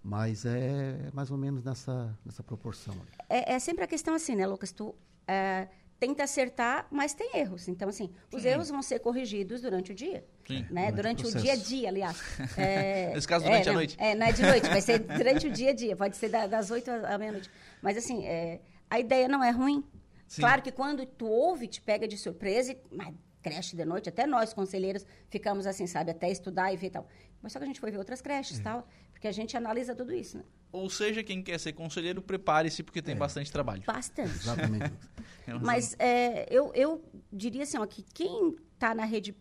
[0.03, 2.95] Mas é mais ou menos nessa, nessa proporção.
[3.29, 4.71] É, é sempre a questão assim, né, Lucas?
[4.71, 4.95] Tu,
[5.27, 5.67] é,
[5.99, 7.69] tenta acertar, mas tem erros.
[7.69, 8.49] Então, assim, os Sim.
[8.49, 10.25] erros vão ser corrigidos durante o dia.
[10.47, 10.65] Sim.
[10.71, 10.93] Né?
[10.93, 12.17] Durante, durante o, o dia a dia, aliás.
[12.57, 13.97] É, Nesse caso, durante é, a noite.
[13.99, 15.97] É, não é de noite, vai ser durante o dia a dia.
[15.97, 17.51] Pode ser da, das 8 à meia-noite.
[17.83, 19.85] Mas, assim, é, a ideia não é ruim.
[20.29, 20.43] Sim.
[20.43, 24.27] Claro que quando tu ouve, te pega de surpresa, e, mas creche de noite, até
[24.27, 27.09] nós, conselheiros, ficamos assim, sabe, até estudar e ver tal.
[27.43, 28.65] Mas só que a gente foi ver outras creches e é.
[28.65, 30.45] tal, porque a gente analisa tudo isso, né?
[30.71, 33.19] Ou seja, quem quer ser conselheiro, prepare-se, porque tem é.
[33.19, 33.83] bastante trabalho.
[33.87, 34.35] Bastante.
[34.35, 34.93] Exatamente.
[35.63, 39.35] Mas é, eu, eu diria assim, ó, que quem está na rede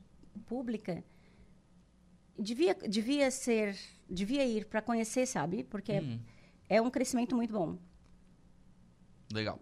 [0.45, 1.03] pública
[2.39, 3.77] devia, devia ser,
[4.09, 5.65] devia ir para conhecer, sabe?
[5.65, 6.19] Porque hum.
[6.69, 7.77] é, é um crescimento muito bom.
[9.33, 9.59] Legal.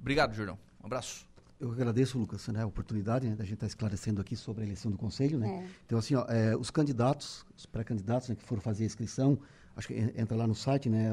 [0.00, 0.58] Obrigado, Jordão.
[0.82, 1.26] Um abraço.
[1.60, 4.66] Eu agradeço, Lucas, né, a oportunidade né, da gente estar tá esclarecendo aqui sobre a
[4.66, 5.38] eleição do Conselho.
[5.38, 5.64] Né?
[5.64, 5.68] É.
[5.86, 9.36] Então, assim, ó, é, os candidatos, os pré-candidatos né, que foram fazer a inscrição,
[9.74, 11.10] acho que entra lá no site, né?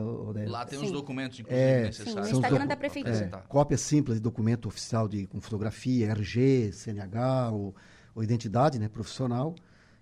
[0.47, 0.85] Lá tem Sim.
[0.85, 2.27] os documentos, inclusive, é, necessários.
[2.27, 3.15] Sim, no Instagram da Prefeitura.
[3.15, 7.75] É, cópia simples de documento oficial de, com fotografia, RG, CNH ou,
[8.13, 9.55] ou identidade né, profissional.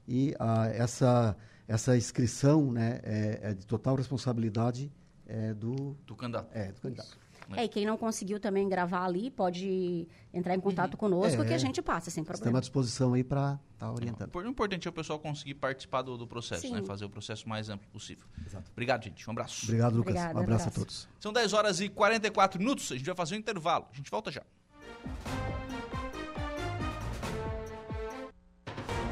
[0.06, 4.91] E a, essa, essa inscrição né, é, é de total responsabilidade
[5.28, 6.50] é, do, do candidato.
[6.54, 7.23] É, do candidato.
[7.56, 11.00] É, e quem não conseguiu também gravar ali, pode entrar em contato uhum.
[11.00, 12.42] conosco é, que a gente passa, sem problema.
[12.42, 14.36] Estamos à disposição aí para estar tá orientando.
[14.36, 16.82] O importante é o pessoal conseguir participar do, do processo, né?
[16.84, 18.26] Fazer o processo mais amplo possível.
[18.46, 18.72] Exato.
[18.72, 19.28] Obrigado, gente.
[19.28, 19.66] Um abraço.
[19.66, 20.16] Obrigado, Lucas.
[20.16, 21.10] Obrigado, um abraço, abraço a todos.
[21.20, 22.92] São 10 horas e 44 minutos.
[22.92, 23.88] A gente vai fazer um intervalo.
[23.92, 24.44] A gente volta já.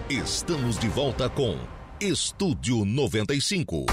[0.09, 1.57] Estamos de volta com
[2.01, 3.85] Estúdio 95.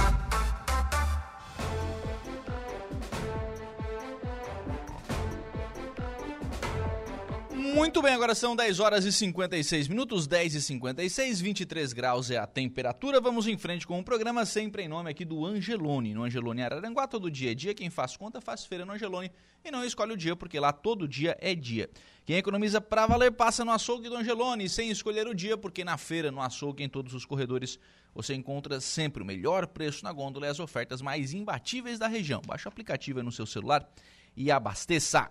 [8.19, 13.21] Agora são 10 horas e 56 minutos, 10 e 56, 23 graus é a temperatura.
[13.21, 16.15] Vamos em frente com o programa sempre em nome aqui do Angelone.
[16.15, 17.73] No Angelone Araranguá, todo dia é dia.
[17.73, 19.31] Quem faz conta faz feira no Angelone
[19.65, 21.89] e não escolhe o dia, porque lá todo dia é dia.
[22.25, 25.97] Quem economiza pra valer passa no açougue do Angelone, sem escolher o dia, porque na
[25.97, 27.79] feira, no açougue, em todos os corredores,
[28.13, 32.43] você encontra sempre o melhor preço na gôndola e as ofertas mais imbatíveis da região.
[32.45, 33.89] Baixe o aplicativo no seu celular
[34.37, 35.31] e abasteça.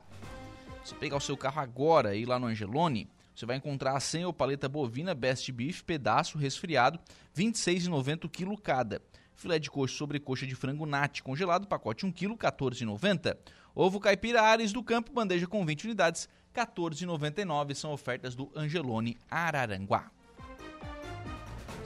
[0.88, 4.00] Se pegar o seu carro agora e ir lá no Angelone, você vai encontrar a
[4.00, 6.98] 100 ou paleta bovina Best Beef, pedaço resfriado,
[7.36, 9.02] R$ 26,90 o quilo cada.
[9.36, 13.36] Filé de coxa sobre coxa de frango nat congelado, pacote 1 kg, R$ 14,90.
[13.76, 17.76] Ovo caipira Ares do Campo, bandeja com 20 unidades, R$ 14,99.
[17.76, 20.10] São ofertas do Angelone Araranguá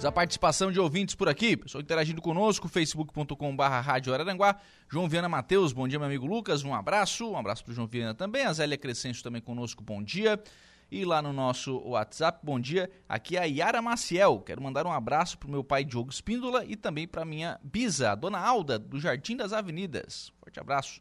[0.06, 4.60] a participação de ouvintes por aqui, pessoal interagindo conosco, facebook.com.br Rádio Araranguá,
[4.90, 7.88] João Viana Matheus, bom dia meu amigo Lucas, um abraço, um abraço para o João
[7.88, 10.42] Viana também, a Zélia Crescêncio também conosco, bom dia,
[10.90, 14.92] e lá no nosso WhatsApp, bom dia, aqui é a Yara Maciel, quero mandar um
[14.92, 19.00] abraço para o meu pai Diogo Espíndola e também para minha bisa, dona Alda, do
[19.00, 21.00] Jardim das Avenidas, forte abraço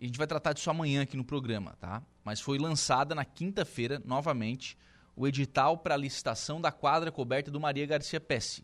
[0.00, 2.02] a gente vai tratar disso amanhã aqui no programa, tá?
[2.24, 4.78] Mas foi lançada na quinta-feira, novamente,
[5.16, 8.62] o edital para licitação da quadra coberta do Maria Garcia Pesce.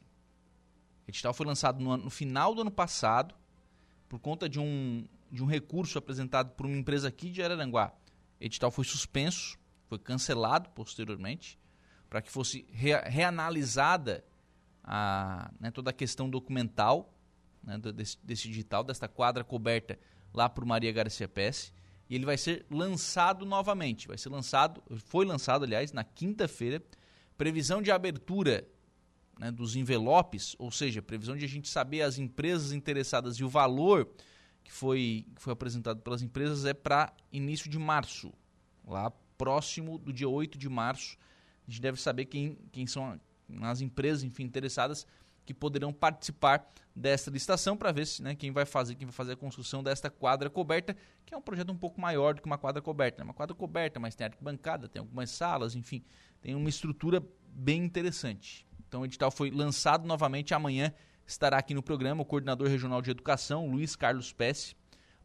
[1.06, 3.34] O edital foi lançado no, no, final do ano passado,
[4.08, 7.92] por conta de um, de um recurso apresentado por uma empresa aqui de Araranguá.
[8.40, 9.58] O edital foi suspenso,
[9.88, 11.58] foi cancelado posteriormente,
[12.08, 14.24] para que fosse re, reanalisada
[14.84, 17.12] a, né, toda a questão documental
[17.60, 19.98] né, desse, desse edital, desta quadra coberta
[20.34, 21.72] lá para o Maria Garcia Pesce.
[22.10, 24.08] e ele vai ser lançado novamente.
[24.08, 26.82] Vai ser lançado, foi lançado, aliás, na quinta-feira.
[27.38, 28.68] Previsão de abertura
[29.38, 33.48] né, dos envelopes, ou seja, previsão de a gente saber as empresas interessadas e o
[33.48, 34.08] valor
[34.62, 38.32] que foi, que foi apresentado pelas empresas é para início de março,
[38.86, 41.16] lá próximo do dia 8 de março.
[41.66, 43.18] A gente deve saber quem, quem são
[43.62, 45.06] as empresas enfim, interessadas
[45.44, 49.32] que poderão participar desta licitação para ver se, né, quem vai fazer, quem vai fazer
[49.32, 52.58] a construção desta quadra coberta, que é um projeto um pouco maior do que uma
[52.58, 53.22] quadra coberta.
[53.22, 56.04] É uma quadra coberta, mas tem arquibancada, tem algumas salas, enfim,
[56.40, 58.66] tem uma estrutura bem interessante.
[58.86, 60.92] Então o edital foi lançado novamente amanhã,
[61.26, 64.76] estará aqui no programa o coordenador regional de educação, Luiz Carlos Pesce,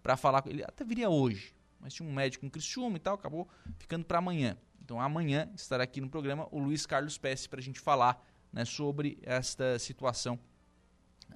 [0.01, 3.47] para falar, ele até viria hoje, mas tinha um médico em Criciúma e tal, acabou
[3.77, 4.57] ficando para amanhã.
[4.81, 8.65] Então amanhã estará aqui no programa o Luiz Carlos Pesce para a gente falar né,
[8.65, 10.39] sobre esta situação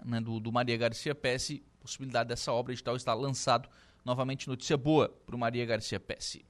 [0.06, 3.70] né, do, do, Maria Garcia Pesce, possibilidade dessa obra de tal estar lançado
[4.04, 4.48] novamente.
[4.48, 6.46] Notícia boa para o Maria Garcia Pesce.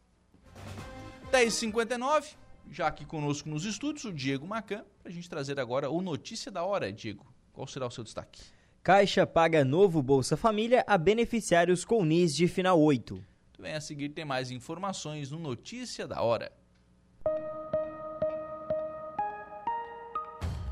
[1.32, 2.36] 10h59,
[2.72, 6.52] já aqui conosco nos estúdios, o Diego Macan, para a gente trazer agora o Notícia
[6.52, 6.92] da Hora.
[6.92, 8.42] Diego, qual será o seu destaque?
[8.84, 13.14] Caixa paga novo Bolsa Família a beneficiários com NIS de final 8.
[13.14, 16.52] Muito bem, a seguir tem mais informações no Notícia da Hora.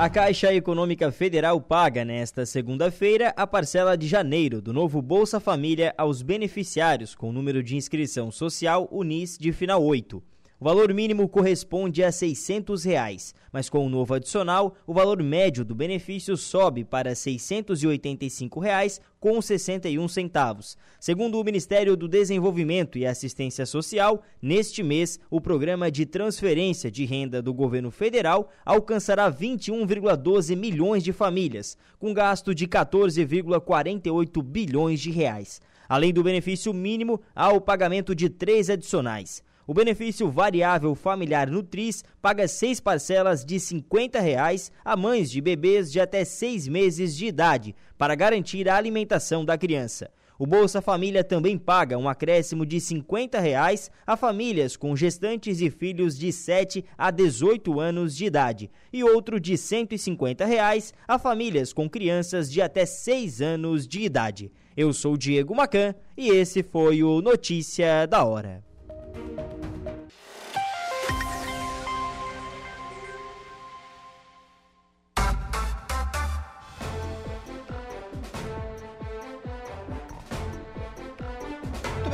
[0.00, 5.92] A Caixa Econômica Federal paga nesta segunda-feira a parcela de janeiro do novo Bolsa Família
[5.94, 10.22] aos beneficiários com número de inscrição social UNIS de final 8.
[10.60, 15.64] O valor mínimo corresponde a 600 reais, mas com o novo adicional, o valor médio
[15.64, 18.60] do benefício sobe para R$ 685,61.
[18.60, 20.76] Reais com 61 centavos.
[21.00, 27.06] Segundo o Ministério do Desenvolvimento e Assistência Social, neste mês, o programa de transferência de
[27.06, 35.10] renda do governo federal alcançará 21,12 milhões de famílias, com gasto de 14,48 bilhões de
[35.10, 35.58] reais.
[35.88, 39.42] Além do benefício mínimo, há o pagamento de três adicionais.
[39.70, 45.92] O benefício variável familiar Nutris paga seis parcelas de 50 reais a mães de bebês
[45.92, 50.10] de até seis meses de idade, para garantir a alimentação da criança.
[50.36, 55.70] O Bolsa Família também paga um acréscimo de 50 reais a famílias com gestantes e
[55.70, 61.72] filhos de 7 a 18 anos de idade e outro de 150 reais a famílias
[61.72, 64.50] com crianças de até 6 anos de idade.
[64.76, 68.68] Eu sou Diego Macan e esse foi o Notícia da Hora.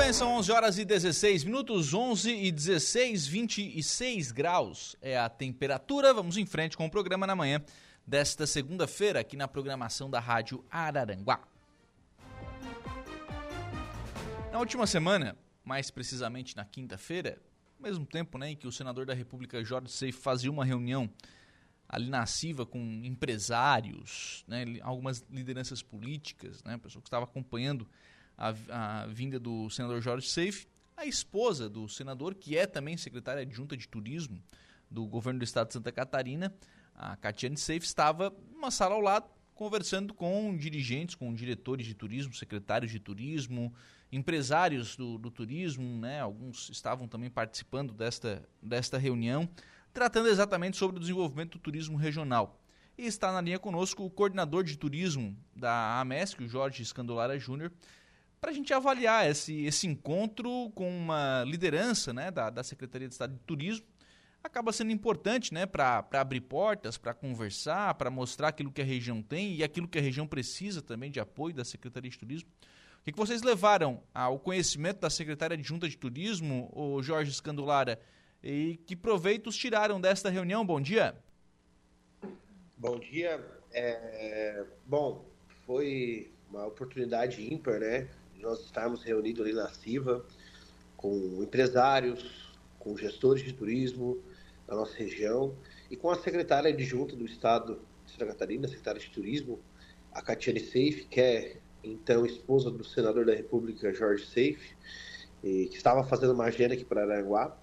[0.06, 6.14] Bem, são 11 horas e 16 minutos, 11 e 16, 26 graus é a temperatura.
[6.14, 7.60] Vamos em frente com o programa na manhã
[8.06, 11.40] desta segunda-feira aqui na programação da Rádio Araranguá.
[14.52, 17.42] Na última semana, mais precisamente na quinta-feira,
[17.80, 21.10] mesmo tempo né, em que o senador da República Jorge Seif fazia uma reunião
[21.88, 27.88] ali na CIVA com empresários, né, algumas lideranças políticas, né, pessoa que estava acompanhando
[28.36, 30.66] a, a vinda do senador Jorge Seif,
[30.96, 34.42] a esposa do senador, que é também secretária adjunta de turismo
[34.90, 36.54] do governo do estado de Santa Catarina,
[36.94, 42.34] a Catiane Seif, estava numa sala ao lado, conversando com dirigentes, com diretores de turismo,
[42.34, 43.72] secretários de turismo,
[44.10, 46.20] empresários do, do turismo, né?
[46.20, 49.48] alguns estavam também participando desta, desta reunião,
[49.92, 52.60] tratando exatamente sobre o desenvolvimento do turismo regional.
[52.96, 57.70] E está na linha conosco o coordenador de turismo da AMESC, o Jorge Escandolara Júnior,
[58.40, 63.14] para a gente avaliar esse, esse encontro com uma liderança né, da, da Secretaria de
[63.14, 63.86] Estado de Turismo.
[64.42, 69.20] Acaba sendo importante né, para abrir portas, para conversar, para mostrar aquilo que a região
[69.20, 72.48] tem e aquilo que a região precisa também de apoio da Secretaria de Turismo.
[73.00, 77.30] O que, que vocês levaram ao conhecimento da secretária de Junta de Turismo, o Jorge
[77.30, 78.00] Escandulara,
[78.42, 80.64] e que proveitos tiraram desta reunião?
[80.64, 81.16] Bom dia.
[82.76, 83.44] Bom dia.
[83.72, 85.24] É, bom,
[85.64, 88.08] foi uma oportunidade ímpar, né?
[88.40, 90.24] Nós estarmos reunidos ali na CIVA
[90.96, 94.22] com empresários, com gestores de turismo
[94.66, 95.54] da nossa região
[95.90, 99.60] e com a secretária adjunta do Estado de Santa Catarina, secretária de Turismo,
[100.12, 104.74] a Catiane Seife, que é então esposa do senador da República, Jorge Seife,
[105.42, 107.56] que estava fazendo uma agenda aqui para Aranguá.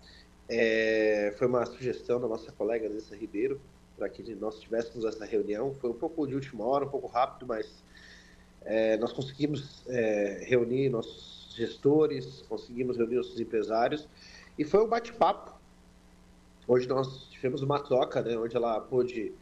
[0.48, 3.60] É, foi uma sugestão da nossa colega Andressa Ribeiro
[3.98, 5.74] para que nós tivéssemos essa reunião.
[5.74, 7.84] Foi um pouco de última hora, um pouco rápido, mas
[8.66, 14.07] é, nós conseguimos é, reunir nossos gestores, conseguimos reunir nossos empresários
[14.57, 15.53] e foi um bate-papo.
[16.68, 19.34] Hoje nós tivemos uma troca, né, onde ela pôde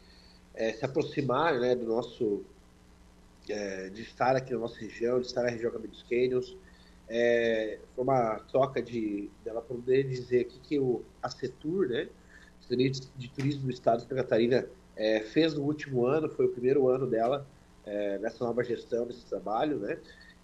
[0.54, 2.44] é, se aproximar né, do nosso
[3.50, 6.58] é, de estar aqui na nossa região, de estar na região Caminhos Canyons.
[7.08, 12.08] É, foi uma troca de dela poder dizer aqui que o a Setur, né,
[13.18, 14.66] de Turismo do Estado de Santa Catarina,
[14.96, 17.46] é, fez no último ano, foi o primeiro ano dela
[17.86, 19.98] é, nessa nova gestão, nesse trabalho, né?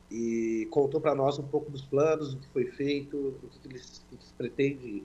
[0.10, 4.06] E contou para nós um pouco dos planos, do que foi feito, o que, eles,
[4.10, 5.04] que eles pretendem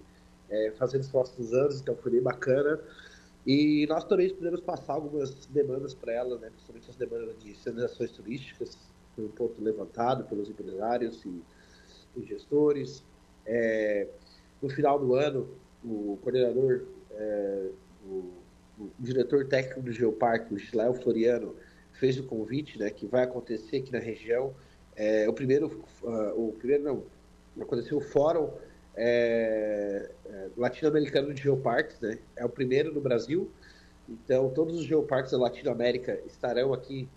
[0.49, 2.81] é, fazer nos próximos anos, então foi bem bacana.
[3.45, 6.49] E nós também pudemos passar algumas demandas para ela, né?
[6.51, 8.79] principalmente as demandas de sinalizações turísticas,
[9.17, 11.43] foi um ponto levantado pelos empresários e,
[12.17, 13.05] e gestores.
[13.45, 14.07] É,
[14.61, 15.49] no final do ano,
[15.85, 17.69] o coordenador, é,
[18.07, 18.33] o,
[18.79, 21.55] o, diretor técnico do Geoparque, o Gislael Floriano,
[22.03, 24.53] fez o convite, né, que vai acontecer aqui na região.
[24.97, 27.05] É, o primeiro, uh, o primeiro não,
[27.63, 28.51] aconteceu o fórum
[28.97, 32.19] é, é, latino-americano de geoparques, né?
[32.35, 33.49] É o primeiro no Brasil.
[34.09, 37.09] Então, todos os geoparques da Latinoamérica estarão aqui,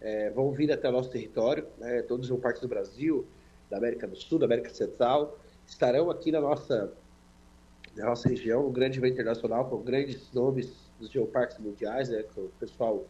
[0.00, 2.00] é, vão vir até o nosso território, né?
[2.00, 3.26] Todos os geoparques do Brasil,
[3.68, 6.90] da América do Sul, da América Central, estarão aqui na nossa,
[7.94, 12.24] na nossa região, um grande evento internacional com grandes nomes dos geoparques mundiais, né?
[12.34, 13.06] Com o pessoal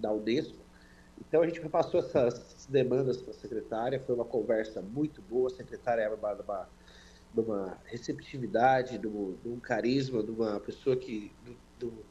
[0.00, 0.61] da Unesco.
[1.28, 5.54] Então, a gente repassou essas demandas para a secretária, foi uma conversa muito boa, a
[5.54, 6.68] secretária é uma, uma
[7.40, 12.04] uma receptividade, de um, de um carisma, de uma pessoa que do, do,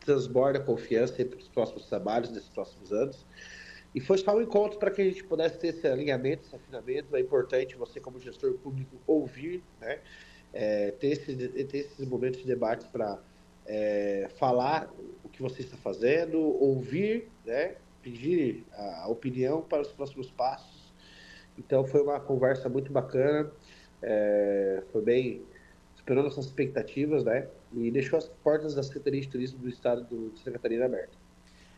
[0.00, 3.26] transborda confiança para os próximos trabalhos, nesses próximos anos.
[3.94, 7.16] E foi só um encontro para que a gente pudesse ter esse alinhamento, esse afinamento.
[7.16, 10.00] É importante você, como gestor público, ouvir, né?
[10.52, 13.18] É, ter, esse, ter esses momentos de debate para
[13.66, 14.90] é, falar
[15.24, 17.76] o que você está fazendo, ouvir, né?
[18.06, 20.94] Pedir a opinião para os próximos passos.
[21.58, 23.50] Então foi uma conversa muito bacana.
[24.00, 25.42] É, foi bem
[25.96, 27.48] superou nossas expectativas, né?
[27.72, 31.18] E deixou as portas da Secretaria de Turismo do Estado do, de Santa Catarina abertas.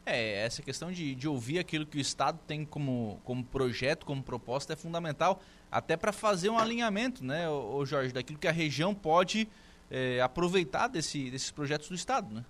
[0.05, 4.23] É, essa questão de, de ouvir aquilo que o Estado tem como, como projeto, como
[4.23, 8.95] proposta, é fundamental, até para fazer um alinhamento, né, o Jorge, daquilo que a região
[8.95, 9.49] pode
[9.91, 12.45] é, aproveitar desse, desses projetos do Estado, né?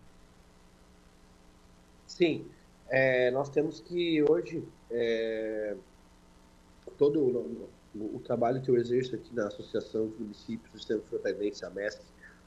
[2.06, 2.46] Sim,
[2.90, 5.74] é, nós temos que hoje é,
[6.96, 7.68] todo o,
[8.16, 12.00] o, trabalho que eu exerço aqui na Associação de Municípios do Sistema Frontainense, a MESC,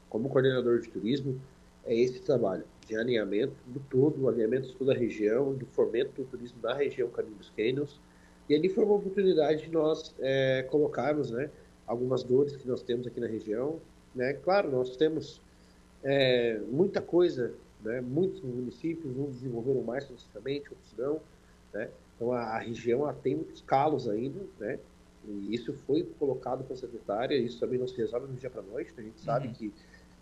[0.09, 1.39] como coordenador de turismo,
[1.85, 6.27] é esse trabalho de alinhamento do todo, alinhamento de toda a região, do fomento do
[6.27, 7.99] turismo da região Caminho dos Canyons.
[8.49, 11.49] E ali foi uma oportunidade de nós é, colocarmos né,
[11.87, 13.79] algumas dores que nós temos aqui na região.
[14.13, 14.33] Né?
[14.33, 15.41] Claro, nós temos
[16.03, 17.53] é, muita coisa,
[17.84, 18.01] né?
[18.01, 21.21] muitos municípios, uns desenvolveram mais fisicamente, outros não.
[21.73, 21.89] Né?
[22.15, 24.79] Então a, a região tem muitos calos ainda, né?
[25.27, 28.61] E isso foi colocado para a secretária, isso também não se resolve do dia para
[28.61, 29.53] a noite, a gente sabe uhum.
[29.53, 29.73] que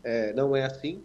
[0.04, 1.02] é, não é assim,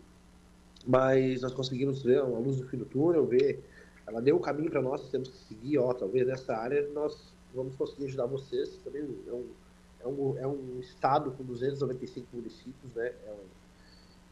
[0.86, 3.62] mas nós conseguimos ver uma luz no fim do túnel, ver,
[4.06, 7.32] ela deu o um caminho para nós, temos que seguir, ó, talvez nessa área nós
[7.54, 9.46] vamos conseguir ajudar vocês, também é um,
[10.00, 13.63] é um, é um estado com 295 municípios, né, é um,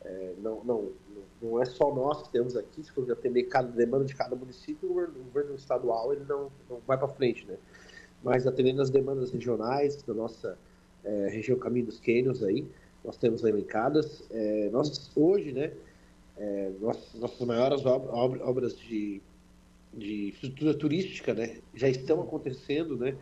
[0.05, 0.93] é, não, não,
[1.41, 4.91] não é só nós que temos aqui, se for atender cada demanda de cada município,
[4.91, 4.95] o
[5.25, 7.57] governo, estadual ele não, não vai para frente, né?
[8.23, 10.59] Mas atendendo as demandas regionais da nossa
[11.05, 12.67] é, região Caminho dos Canyons aí,
[13.05, 14.25] nós temos elencadas.
[14.31, 15.73] É, nós hoje, né,
[16.37, 19.21] é, nossas, nossas maiores obras, de,
[19.93, 23.17] de estrutura turística, né, já estão acontecendo, né,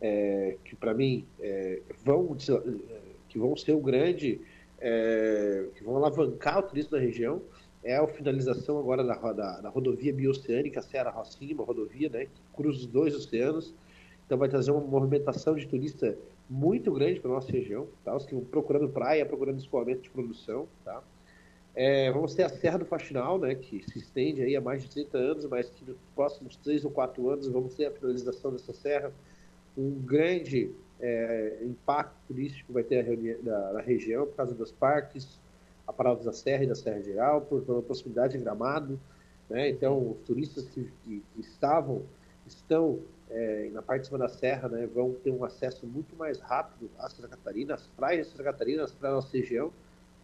[0.00, 2.36] é, que para mim é, vão
[3.28, 4.40] que vão ser o grande
[4.80, 7.42] é, que vão alavancar o turismo da região
[7.82, 12.40] é a finalização agora da, da, da rodovia bioceânica Serra Rocinha, uma rodovia né, que
[12.54, 13.74] cruza os dois oceanos.
[14.26, 16.16] Então vai trazer uma movimentação de turista
[16.50, 18.14] muito grande para a nossa região, tá?
[18.14, 21.02] Os que vão procurando praia, procurando escoamento de produção, tá?
[21.74, 24.90] É, vamos ter a Serra do Faxinal, né, que se estende aí há mais de
[24.90, 28.72] 30 anos, mas que nos próximos 3 ou 4 anos vamos ter a finalização dessa
[28.72, 29.12] serra.
[29.76, 33.04] Um grande é, impacto turístico vai ter
[33.42, 35.40] na, região por causa dos parques,
[35.86, 38.98] aparados da Serra e da Serra Geral, por, pela proximidade de Gramado.
[39.48, 39.70] Né?
[39.70, 42.02] Então, os turistas que, que, que estavam,
[42.46, 42.98] estão
[43.30, 46.90] é, na parte de cima da serra, né, vão ter um acesso muito mais rápido
[46.98, 49.72] à Santa Catarina, às praias de Santa Catarina, às praias da nossa região,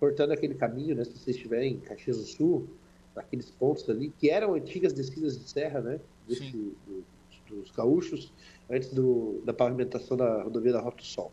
[0.00, 2.68] cortando aquele caminho, né, se você estiver em Caxias do Sul,
[3.14, 7.04] naqueles pontos ali, que eram antigas descidas de serra, né, desse, do,
[7.48, 8.32] dos gaúchos,
[8.70, 11.32] antes do, da pavimentação da rodovia da Rota do Sol.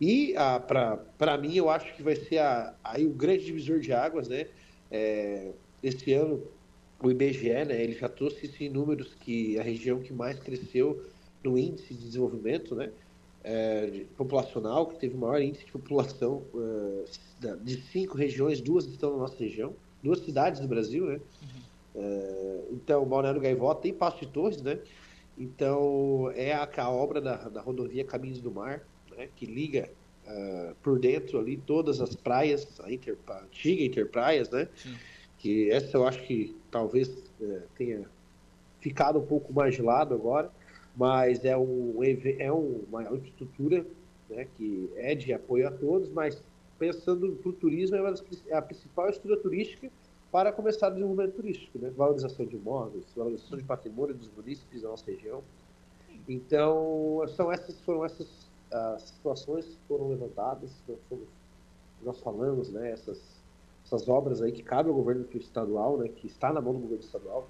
[0.00, 0.34] E
[1.16, 4.46] para mim, eu acho que vai ser a, aí o grande divisor de águas, né,
[4.90, 5.50] é,
[5.82, 6.42] esse ano
[7.02, 11.04] o IBGE, né, ele já trouxe isso em números que a região que mais cresceu
[11.44, 12.90] no índice de desenvolvimento, né,
[13.44, 16.42] é, populacional, que teve o maior índice de população
[17.42, 21.20] é, de cinco regiões, duas estão na nossa região, duas cidades do Brasil, né?
[21.42, 22.02] Uhum.
[22.02, 24.78] É, então, Balneário Gaivota tem Passo de Torres, né?
[25.38, 28.82] Então, é a, a obra da, da, rodovia Caminhos do Mar,
[29.16, 29.28] né?
[29.36, 29.88] que liga
[30.26, 34.68] uh, por dentro ali todas as praias, a, Inter, a antiga Interpraias, né?
[34.74, 34.96] Sim.
[35.38, 38.04] Que essa eu acho que talvez uh, tenha
[38.80, 40.50] ficado um pouco mais de lado agora,
[40.96, 43.86] mas é, um, é uma infraestrutura
[44.28, 46.42] né, que é de apoio a todos, mas
[46.78, 48.14] pensando no turismo, é,
[48.48, 49.88] é a principal estrutura turística
[50.30, 51.90] para começar o desenvolvimento turístico, né?
[51.90, 55.42] valorização de imóveis, valorização de patrimônio dos municípios da nossa região.
[56.28, 61.20] Então, são essas, foram essas as situações que foram levantadas, nós,
[62.02, 63.18] nós falamos, né, essas,
[63.84, 67.02] essas obras aí que cabem ao governo estadual, né, que está na mão do governo
[67.02, 67.48] estadual,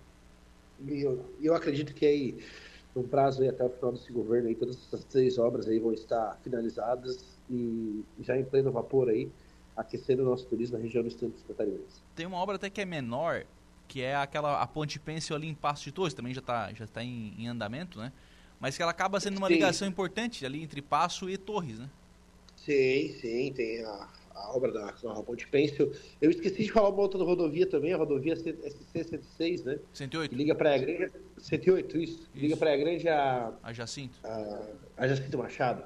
[0.86, 2.38] e eu, eu acredito que aí
[2.94, 5.92] no prazo aí, até o final desse governo, aí, todas essas três obras aí vão
[5.92, 9.30] estar finalizadas e já em pleno vapor aí,
[9.78, 11.14] aquecendo o nosso turismo na região dos
[11.46, 12.02] Catarinense.
[12.14, 13.46] Tem uma obra até que é menor,
[13.86, 16.86] que é aquela a Ponte Pêncil ali em Passo de Torres, também já está já
[16.86, 18.12] tá em, em, andamento, né?
[18.60, 19.54] Mas que ela acaba sendo uma sim.
[19.54, 21.88] ligação importante ali entre Passo e Torres, né?
[22.56, 25.92] Sim, sim, tem a, a obra da, Ponte Pêncil.
[26.20, 29.78] Eu esqueci de falar uma outra rodovia também, a rodovia SC-106, né?
[29.94, 30.30] 108.
[30.30, 31.12] Que liga para a Grande...
[31.38, 32.14] 108, isso.
[32.14, 32.28] isso.
[32.34, 33.52] Liga para a Grande a...
[33.62, 34.18] A Jacinto.
[34.24, 34.66] A,
[34.96, 35.84] a Jacinto Machado.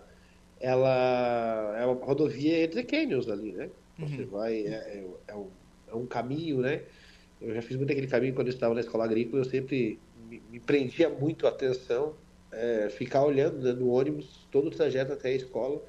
[0.59, 3.69] Ela é uma rodovia entre cânions ali, né?
[4.09, 4.29] Você uhum.
[4.29, 4.67] vai...
[4.67, 5.49] É, é, é, um,
[5.89, 6.83] é um caminho, né?
[7.41, 9.99] Eu já fiz muito aquele caminho quando eu estava na escola agrícola, eu sempre
[10.29, 12.15] me, me prendia muito a atenção,
[12.53, 15.83] é, ficar olhando né, no ônibus todo o trajeto até a escola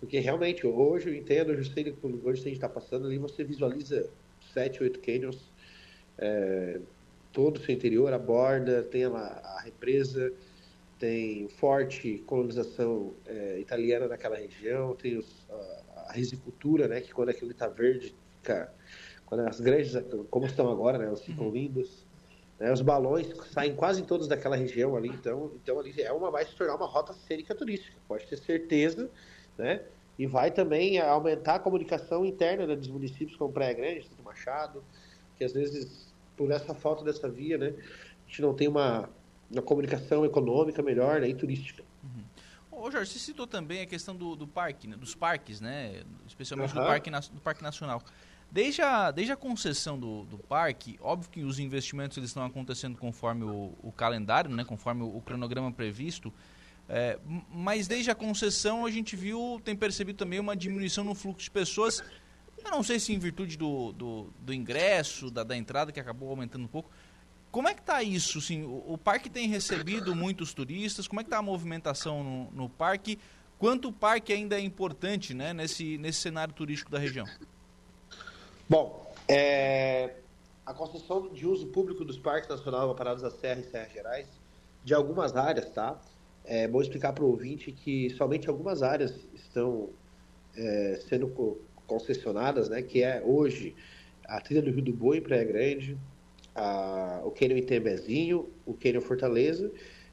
[0.00, 3.42] porque realmente, hoje eu entendo, eu sei que hoje a gente está passando ali, você
[3.42, 4.08] visualiza
[4.52, 5.50] sete, oito canyons,
[6.16, 6.80] é,
[7.32, 10.32] todo o seu interior, a borda, tem a, a represa,
[10.98, 15.46] tem forte colonização é, italiana naquela região, tem os,
[16.08, 18.72] a risicultura, né, que quando aquilo está verde, fica,
[19.26, 21.52] quando as granjas, como estão agora, né, elas ficam uhum.
[21.52, 22.06] lindas.
[22.58, 26.44] Né, os balões saem quase todos daquela região ali, então, então ali é uma, vai
[26.44, 29.08] se tornar uma rota cênica turística, pode ter certeza
[29.58, 29.82] né?
[30.16, 34.82] E vai também aumentar a comunicação interna né, dos municípios como Praia Grande, Santo Machado,
[35.36, 39.08] que às vezes, por essa falta dessa via, né, a gente não tem uma,
[39.50, 41.84] uma comunicação econômica melhor né, e turística.
[42.80, 46.74] Ô Jorge, você citou também a questão do, do parque, né, dos parques, né, especialmente
[46.74, 46.82] uhum.
[46.82, 48.02] do, parque, do Parque Nacional.
[48.50, 52.96] Desde a, desde a concessão do, do parque, óbvio que os investimentos eles estão acontecendo
[52.96, 56.32] conforme o, o calendário, né, conforme o, o cronograma previsto,
[56.88, 57.18] é,
[57.50, 61.50] mas desde a concessão a gente viu, tem percebido também uma diminuição no fluxo de
[61.50, 62.02] pessoas.
[62.64, 66.30] Eu não sei se em virtude do, do, do ingresso, da, da, entrada, que acabou
[66.30, 66.90] aumentando um pouco.
[67.50, 68.38] Como é que está isso?
[68.38, 71.08] Assim, o, o, parque tem recebido muitos turistas?
[71.08, 73.18] Como é que está a movimentação no, no parque?
[73.58, 77.26] Quanto o parque ainda é importante né, nesse, nesse cenário turístico da região?
[78.68, 80.16] Bom, é,
[80.64, 84.28] a construção de uso público dos parques nacionais Paradas da Serra e Serra Gerais,
[84.84, 85.98] de algumas áreas, tá?
[86.44, 89.90] É bom explicar para o ouvinte que somente algumas áreas estão
[90.56, 91.28] é, sendo
[91.86, 93.74] concessionadas, né, que é hoje
[94.24, 95.98] a trilha do Rio do Boi em Praia Grande,
[96.58, 99.70] a, o Cânion Itembezinho, o Cânion Fortaleza,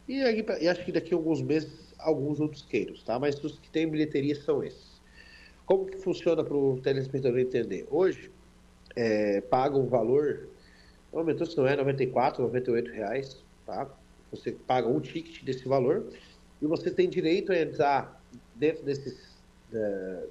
[0.08, 3.18] e, aí, e, acho que daqui a alguns meses alguns outros queiros, tá?
[3.18, 5.02] Mas os que têm bilheteria são esses.
[5.66, 7.88] Como que funciona para o telespectador entender?
[7.90, 8.30] Hoje,
[8.96, 10.48] é, paga um valor,
[11.12, 13.90] aumentou se não é, 94, 98 reais, tá?
[14.30, 16.06] Você paga um ticket desse valor
[16.62, 18.22] e você tem direito a entrar
[18.56, 19.36] dentro desses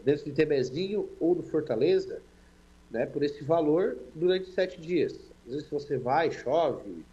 [0.05, 2.23] dentro de Temezinho ou do Fortaleza,
[2.91, 5.19] né, por esse valor durante sete dias.
[5.47, 7.05] Às vezes, você vai, chove,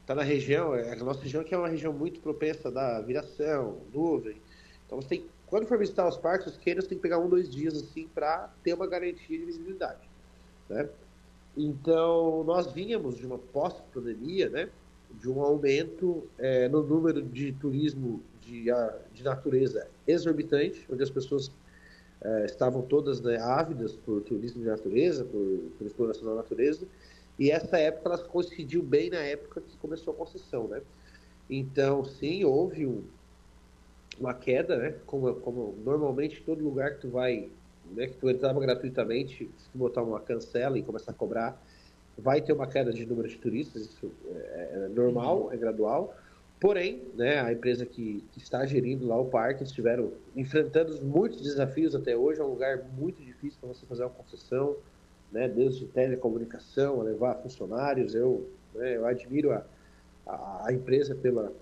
[0.00, 3.78] está na região, é, a nossa região que é uma região muito propensa da viração,
[3.92, 4.36] nuvem.
[4.86, 7.48] Então, você tem, quando for visitar os parques, os queiros tem que pegar um, dois
[7.48, 10.08] dias assim para ter uma garantia de visibilidade,
[10.68, 10.88] né?
[11.56, 14.68] Então, nós vínhamos de uma pós-pandemia, né?
[15.18, 18.66] de um aumento é, no número de turismo de,
[19.12, 21.50] de natureza exorbitante, onde as pessoas
[22.20, 26.86] é, estavam todas né, ávidas por turismo de natureza, por, por, exploração da natureza,
[27.40, 30.82] e essa época ela coincidiu bem na época que começou a concessão, né?
[31.48, 33.02] Então, sim, houve um,
[34.20, 34.94] uma queda, né?
[35.06, 37.48] Como, como normalmente todo lugar que tu vai,
[37.92, 41.60] né, que tu entrava gratuitamente, se tu botar uma cancela e começar a cobrar,
[42.18, 46.14] vai ter uma queda de número de turistas, isso é, é normal, é gradual.
[46.60, 51.94] Porém, né, a empresa que, que, está gerindo lá o parque estiveram enfrentando muitos desafios
[51.94, 52.38] até hoje.
[52.38, 54.76] É um lugar muito difícil para você fazer uma concessão.
[55.32, 58.14] Né, desde telecomunicação, a levar funcionários.
[58.14, 59.64] Eu, né, eu admiro a,
[60.26, 61.52] a, empresa pela,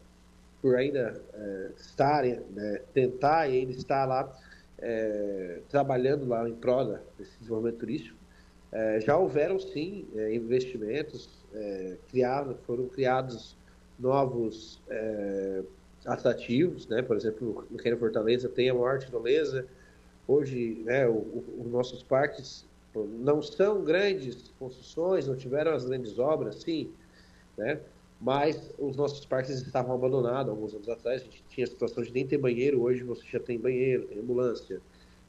[0.61, 4.33] por ainda é, estar, né, tentar e ainda estar lá
[4.79, 8.17] é, trabalhando lá em prol desse desenvolvimento turístico.
[8.71, 13.57] É, já houveram sim é, investimentos, é, criado, foram criados
[13.99, 15.63] novos é,
[16.05, 17.03] atrativos, né?
[17.03, 19.67] Por exemplo, no Quênia Fortaleza tem a maior tirolesa.
[20.27, 22.68] Hoje, né, os nossos parques
[23.07, 26.91] não são grandes construções, não tiveram as grandes obras, sim,
[27.57, 27.81] né?
[28.21, 31.23] Mas os nossos parques estavam abandonados alguns anos atrás.
[31.23, 32.83] A gente tinha a situação de nem ter banheiro.
[32.83, 34.81] Hoje você já tem banheiro, tem ambulância,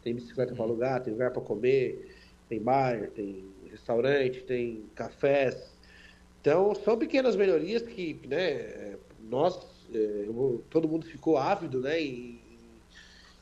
[0.01, 2.15] tem bicicleta para alugar, tem lugar para comer,
[2.47, 5.72] tem bar, tem restaurante, tem cafés.
[6.41, 8.97] Então são pequenas melhorias que, né?
[9.30, 9.59] Nós,
[9.93, 10.26] é,
[10.70, 12.01] todo mundo ficou ávido, né?
[12.01, 12.39] Em,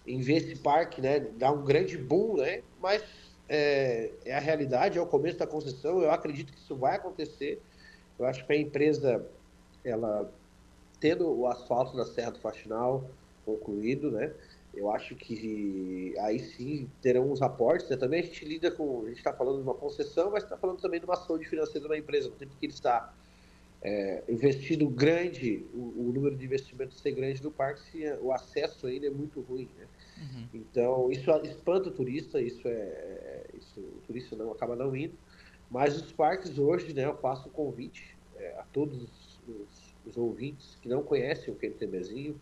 [0.05, 1.19] em ver esse parque, né?
[1.19, 2.63] Dar um grande boom, né?
[2.81, 3.01] Mas
[3.49, 6.01] é, é a realidade, é o começo da concessão.
[6.01, 7.61] Eu acredito que isso vai acontecer.
[8.17, 9.25] Eu acho que a empresa,
[9.83, 10.31] ela
[10.99, 13.09] tendo o asfalto da Serra do Faxinal
[13.45, 14.33] concluído, né?
[14.73, 17.89] Eu acho que aí sim terão os aportes.
[17.89, 17.97] Né?
[17.97, 19.03] Também a gente lida com.
[19.03, 21.87] A gente está falando de uma concessão, mas está falando também de uma saúde financeira
[21.87, 22.29] da empresa.
[22.29, 23.11] No tempo que ele está
[23.81, 28.85] é, investindo grande, o, o, número de investimentos ser grande no parque, se o acesso
[28.85, 29.69] ainda é muito ruim.
[29.77, 29.87] Né?
[30.19, 30.47] Uhum.
[30.53, 35.13] Então, isso espanta o turista, isso é, é, isso, o turista não acaba não indo.
[35.69, 40.77] Mas os parques hoje, né, eu faço um convite é, a todos os, os, ouvintes
[40.81, 42.39] que não conhecem o Quentebezinho,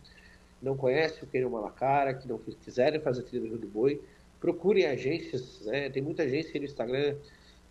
[0.62, 4.00] não conhecem o Quênia Malacara, que não quiserem fazer trilha do Rio do Boi,
[4.40, 5.90] procurem agências, né?
[5.90, 7.16] tem muita agência no Instagram,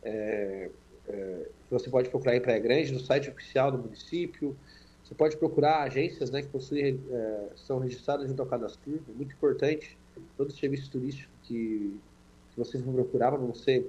[0.03, 0.69] é,
[1.07, 4.55] é, você pode procurar em Praia Grande, no site oficial do município,
[5.05, 9.33] você pode procurar agências né, que possuem, é, são registradas junto ao cadastro, é muito
[9.33, 9.95] importante.
[10.35, 11.99] Todos os serviços turísticos que,
[12.51, 13.85] que vocês vão procurar vão ser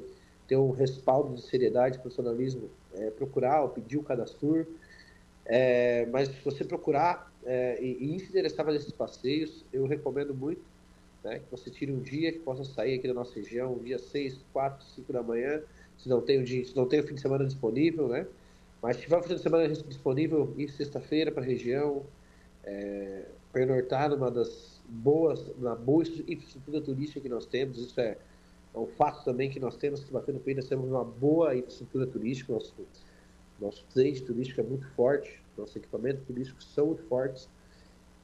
[0.47, 4.67] ter um respaldo de seriedade, profissionalismo, é, procurar ou pedir o cadastro.
[5.47, 10.63] É, mas se você procurar é, e, e se interessar nesses passeios, eu recomendo muito
[11.25, 13.99] né, que você tire um dia que possa sair aqui da nossa região, um dia
[13.99, 15.63] 6, 4, 5 da manhã,
[15.97, 18.27] se não tem o, dia, se não tem o fim de semana disponível, né?
[18.83, 22.05] Mas tiver o fim de semana disponível, ir sexta-feira para a região,
[22.65, 28.19] é, pernortar numa das boas, na boa infraestrutura turística que nós temos, isso é,
[28.75, 31.57] é um fato também que nós temos que bater no peito, nós temos uma boa
[31.57, 32.75] infraestrutura turística, nosso,
[33.61, 37.49] nosso trade turístico é muito forte, nossos equipamentos turísticos são muito fortes,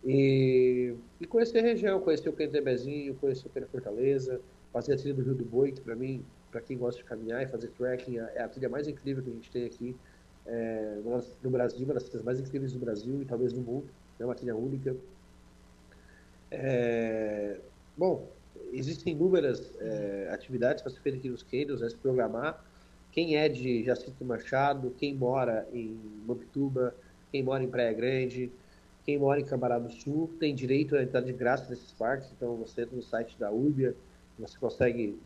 [0.04, 4.40] e, e conhecer a região, conhecer o Quentebezinho, conhecer o Quente Fortaleza,
[4.72, 7.42] fazer a trilha do Rio do Boi, que para mim, para quem gosta de caminhar
[7.42, 9.96] e fazer trekking, é a trilha mais incrível que a gente tem aqui
[10.46, 10.98] é,
[11.42, 13.88] no Brasil, uma das trilhas mais incríveis do Brasil e talvez do mundo,
[14.18, 14.94] é uma trilha única.
[16.50, 17.58] É,
[17.96, 18.28] bom,
[18.72, 22.64] existem inúmeras é, atividades para ser feitas aqui nos canyons, é se programar.
[23.10, 26.94] Quem é de Jacinto Machado, quem mora em Mopituba,
[27.30, 28.50] quem mora em Praia Grande,
[29.04, 32.30] quem mora em Cambará do Sul, tem direito a entrar de graça nesses parques.
[32.36, 33.94] Então, você entra no site da Urbia,
[34.38, 35.18] você consegue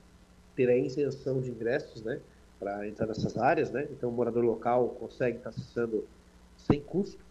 [0.54, 2.20] ter a isenção de ingressos, né?
[2.58, 3.86] Para entrar nessas áreas, né?
[3.90, 6.06] Então o morador local consegue estar acessando
[6.56, 7.24] sem custo.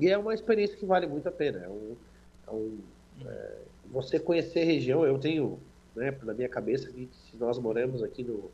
[0.00, 1.58] E é uma experiência que vale muito a pena.
[1.58, 1.96] É um,
[2.46, 2.78] é um
[3.26, 3.58] é,
[3.90, 5.58] você conhecer a região, eu tenho,
[5.94, 8.50] né, na minha cabeça, que se nós moramos aqui no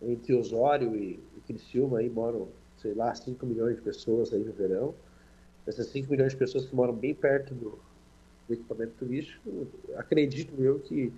[0.00, 2.48] entre Osório e, e Criciúma, aí moram,
[2.80, 4.94] sei lá, 5 milhões de pessoas aí no verão.
[5.66, 7.78] Essas 5 milhões de pessoas que moram bem perto do,
[8.46, 9.66] do equipamento turístico,
[9.96, 11.12] acredito eu que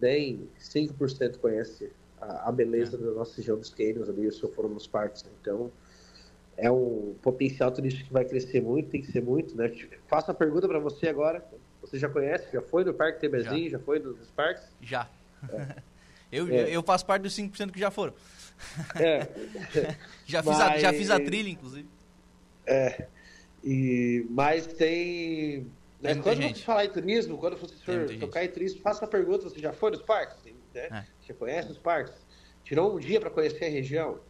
[0.00, 1.90] nem 5% conhece
[2.20, 3.00] a, a beleza é.
[3.00, 5.24] da nossa região dos canyons ali, se for nos parques.
[5.24, 5.30] Né?
[5.40, 5.70] Então,
[6.56, 9.70] é um potencial turístico que vai crescer muito, tem que ser muito, né?
[10.06, 11.44] Faço a pergunta para você agora.
[11.82, 12.50] Você já conhece?
[12.52, 13.70] Já foi no Parque Tebezinho?
[13.70, 14.64] Já, já foi nos parques?
[14.80, 15.08] Já.
[15.50, 15.76] É.
[16.32, 16.70] eu, é.
[16.70, 18.14] eu faço parte dos 5% que já foram.
[18.98, 19.28] É.
[20.24, 21.88] já, fiz mas, a, já fiz a trilha, inclusive.
[22.64, 23.06] É.
[23.62, 25.66] E, mas tem.
[26.00, 26.58] Né, quando gente.
[26.58, 29.72] você falar em turismo, quando você for tocar em turismo, faça a pergunta: você já
[29.72, 30.36] foi nos parques?
[30.76, 30.88] Né?
[30.90, 31.04] É.
[31.24, 32.14] Você conhece os parques?
[32.62, 34.20] Tirou um dia para conhecer a região,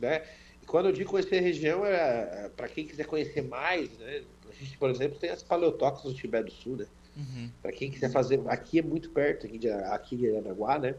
[0.00, 0.22] né?
[0.62, 4.22] E quando eu digo conhecer a região, é, é para quem quiser conhecer mais, né?
[4.48, 6.86] A gente, por exemplo, tem as paleotóxicas do Tibete do Sul, né?
[7.16, 7.50] Uhum.
[7.62, 10.94] Para quem quiser fazer, aqui é muito perto, aqui de, aqui de Aranaguá, né?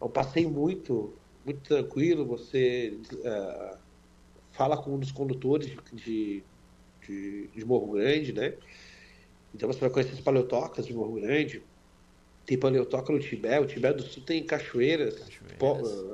[0.00, 1.12] É um passeio muito,
[1.44, 2.24] muito tranquilo.
[2.26, 3.76] Você uh,
[4.52, 6.42] fala com um dos condutores de,
[7.04, 8.54] de, de Morro Grande, né?
[9.52, 11.62] Então você vai conhecer as paleotóxicas de Morro Grande
[12.48, 15.18] tem paleotoca no Tibete, o Tibete do Sul tem cachoeiras.
[15.18, 15.58] cachoeiras.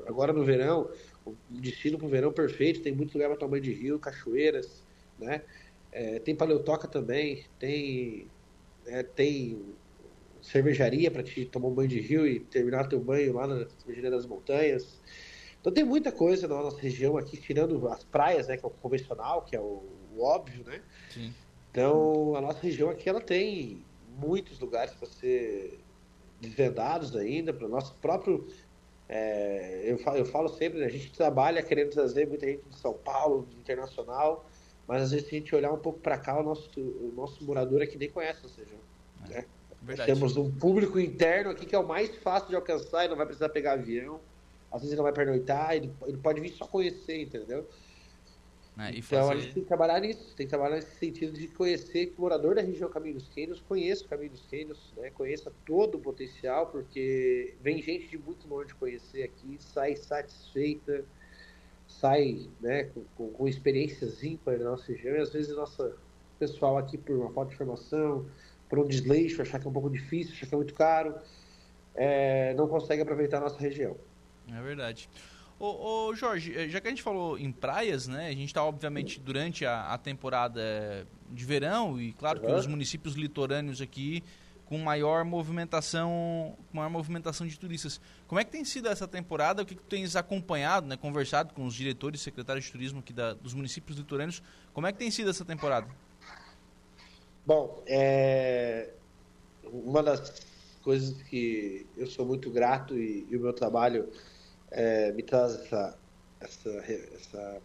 [0.04, 0.90] agora no verão,
[1.24, 4.82] o destino para o verão perfeito, tem muito lugar para tomar de rio, cachoeiras,
[5.16, 5.42] né?
[5.92, 8.26] É, tem paleotoca também, tem,
[8.84, 9.62] é, tem
[10.42, 14.10] cervejaria para te tomar um banho de rio e terminar teu banho lá na cervejaria
[14.10, 15.00] das montanhas.
[15.60, 18.72] Então tem muita coisa na nossa região aqui, tirando as praias, né, que é o
[18.72, 20.82] convencional, que é o, o óbvio, né?
[21.10, 21.32] Sim.
[21.70, 23.84] Então a nossa região aqui ela tem
[24.18, 25.83] muitos lugares para ser
[26.46, 28.46] desvendados ainda, para o nosso próprio.
[29.08, 32.76] É, eu, falo, eu falo sempre, né, a gente trabalha querendo trazer muita gente de
[32.76, 34.48] São Paulo, de internacional,
[34.86, 37.44] mas às vezes se a gente olhar um pouco para cá, o nosso, o nosso
[37.44, 38.80] morador aqui nem conhece a nossa região.
[39.30, 39.44] É, né?
[39.82, 40.14] Verdade.
[40.14, 43.26] Temos um público interno aqui que é o mais fácil de alcançar e não vai
[43.26, 44.18] precisar pegar avião.
[44.72, 47.68] Às vezes ele não vai pernoitar, ele, ele pode vir só conhecer, entendeu?
[48.76, 51.32] É, e Então a fazer- gente tem que trabalhar nisso, tem que trabalhar nesse sentido
[51.32, 54.92] de conhecer que o morador da região Caminho dos Quênios conheça o Caminho dos Quênios,
[54.96, 55.10] né?
[55.10, 61.04] conheça todo o potencial, porque vem gente de muito longe conhecer aqui, sai satisfeita,
[61.86, 65.92] sai né, com, com, com experiências ímpares na nossa região, e às vezes o nosso
[66.38, 68.26] pessoal aqui, por uma falta de informação,
[68.68, 71.14] por um desleixo, achar que é um pouco difícil, achar que é muito caro,
[71.94, 73.96] é, não consegue aproveitar a nossa região.
[74.52, 75.08] É verdade.
[75.58, 78.26] Ô, ô, Jorge, eh, já que a gente falou em praias, né?
[78.26, 82.56] A gente está, obviamente, durante a, a temporada de verão e, claro, que Uhum.
[82.56, 84.22] os municípios litorâneos aqui
[84.66, 88.00] com maior movimentação, maior movimentação de turistas.
[88.26, 89.62] Como é que tem sido essa temporada?
[89.62, 90.96] O que, que tu tens acompanhado, né?
[90.96, 94.42] Conversado com os diretores e secretários de turismo aqui da, dos municípios litorâneos.
[94.72, 95.86] Como é que tem sido essa temporada?
[97.46, 98.90] Bom, é...
[99.64, 100.42] uma das
[100.82, 104.08] coisas que eu sou muito grato e, e o meu trabalho
[104.74, 105.98] é, me traz essa,
[106.40, 106.70] essa,
[107.14, 107.62] essa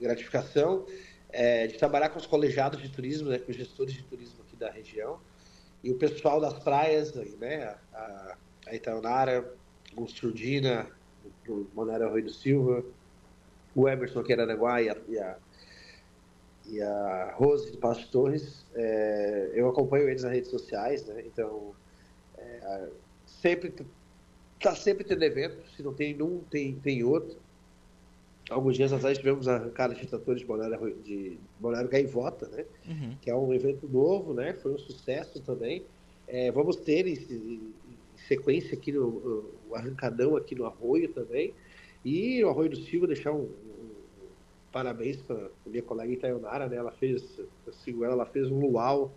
[0.00, 0.86] gratificação
[1.30, 4.56] é, de trabalhar com os colegiados de turismo, né, com os gestores de turismo aqui
[4.56, 5.18] da região
[5.82, 8.36] e o pessoal das praias, né, a,
[8.66, 9.52] a Itaonara,
[9.96, 10.86] o Surdina,
[11.48, 12.84] o Manuel Rui do Silva,
[13.74, 15.36] o Emerson aqui em Aranaguá e a, e a
[16.68, 18.66] e a Rose de Passo Torres.
[18.74, 21.22] É, eu acompanho eles nas redes sociais, né?
[21.24, 21.72] Então,
[22.36, 22.88] é,
[23.24, 23.72] sempre
[24.60, 25.58] tá sempre tendo evento.
[25.76, 27.36] Se não tem um, tem, tem outro.
[28.48, 32.64] Alguns dias atrás tivemos a arrancada de tratores de Balneário, de Balneário Gaivota, né?
[32.86, 33.16] Uhum.
[33.20, 34.54] Que é um evento novo, né?
[34.54, 35.84] Foi um sucesso também.
[36.28, 37.74] É, vamos ter em, em
[38.28, 41.52] sequência aqui no o arrancadão aqui no Arroio também.
[42.04, 43.48] E o Arroio do Silva deixar um,
[44.72, 46.76] parabéns para minha colega Itaionara, né?
[46.76, 49.10] Ela fez, eu sigo ela, ela fez um luau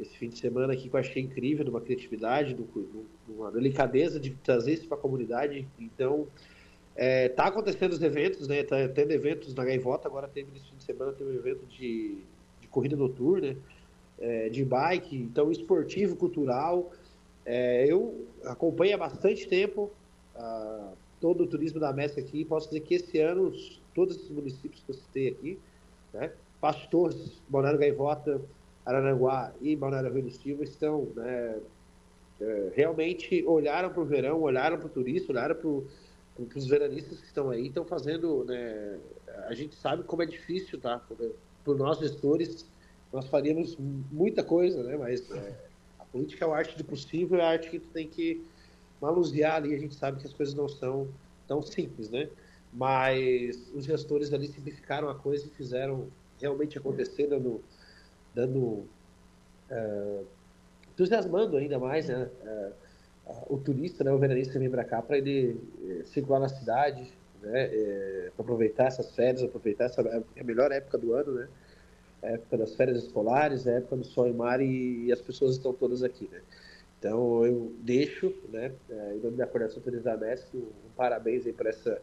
[0.00, 2.64] esse fim de semana aqui que eu achei incrível, de uma criatividade, de
[3.28, 5.66] uma delicadeza de trazer isso para a comunidade.
[5.78, 6.26] Então,
[6.96, 8.62] é, tá acontecendo os eventos, né?
[8.62, 12.18] Tá tendo eventos na Gaivota, agora teve nesse fim de semana teve um evento de,
[12.60, 13.56] de corrida noturna,
[14.18, 16.92] é, de bike, então esportivo, cultural.
[17.44, 19.90] É, eu acompanho há bastante tempo
[20.36, 22.44] ah, todo o turismo da Mesca aqui.
[22.44, 23.52] Posso dizer que esse ano
[23.94, 25.58] todos esses municípios que eu citei aqui,
[26.12, 26.32] né?
[26.60, 28.40] Passo Torres, Balneário Gaivota,
[28.84, 31.58] Araranguá e Balneário Rio do Silva estão, né,
[32.40, 37.26] é, realmente olharam para o verão, olharam para o turista, olharam para os veranistas que
[37.26, 38.98] estão aí, estão fazendo, né,
[39.46, 41.02] a gente sabe como é difícil, tá?
[41.64, 42.66] Por nós gestores,
[43.12, 43.76] nós faríamos
[44.10, 44.96] muita coisa, né?
[44.96, 45.54] Mas é,
[45.98, 48.42] a política é a arte do possível, é a arte que tu tem que
[49.00, 51.08] manusear ali, a gente sabe que as coisas não são
[51.46, 52.28] tão simples, né?
[52.72, 56.08] mas os gestores ali simplificaram a coisa e fizeram
[56.40, 57.60] realmente acontecer, dando,
[58.34, 58.86] dando
[59.70, 60.26] uh,
[60.92, 65.02] entusiasmando ainda mais né, uh, uh, o turista, né, o veranista que vem para cá
[65.02, 65.58] para ele
[66.06, 67.12] circular na cidade,
[67.42, 67.68] né,
[68.36, 71.48] para aproveitar essas férias, aproveitar essa é a melhor época do ano, né,
[72.22, 76.02] época das férias escolares, época do sol e mar e, e as pessoas estão todas
[76.02, 76.40] aqui, né.
[76.98, 78.72] Então eu deixo, né,
[79.14, 82.00] em nome da Coordenação Turismo da MESC, um, um parabéns aí por essa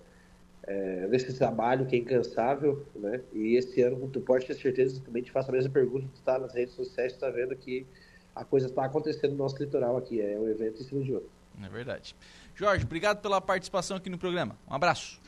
[0.68, 3.22] é, nesse trabalho que é incansável, né?
[3.34, 6.38] E esse ano tu pode ter certeza também te faço a mesma pergunta, tu está
[6.38, 7.88] nas redes sociais, tu está vendo que
[8.36, 11.30] a coisa está acontecendo no nosso litoral aqui, é um evento em cima de outro.
[11.63, 12.15] É verdade.
[12.53, 14.57] Jorge, obrigado pela participação aqui no programa.
[14.70, 15.20] Um abraço.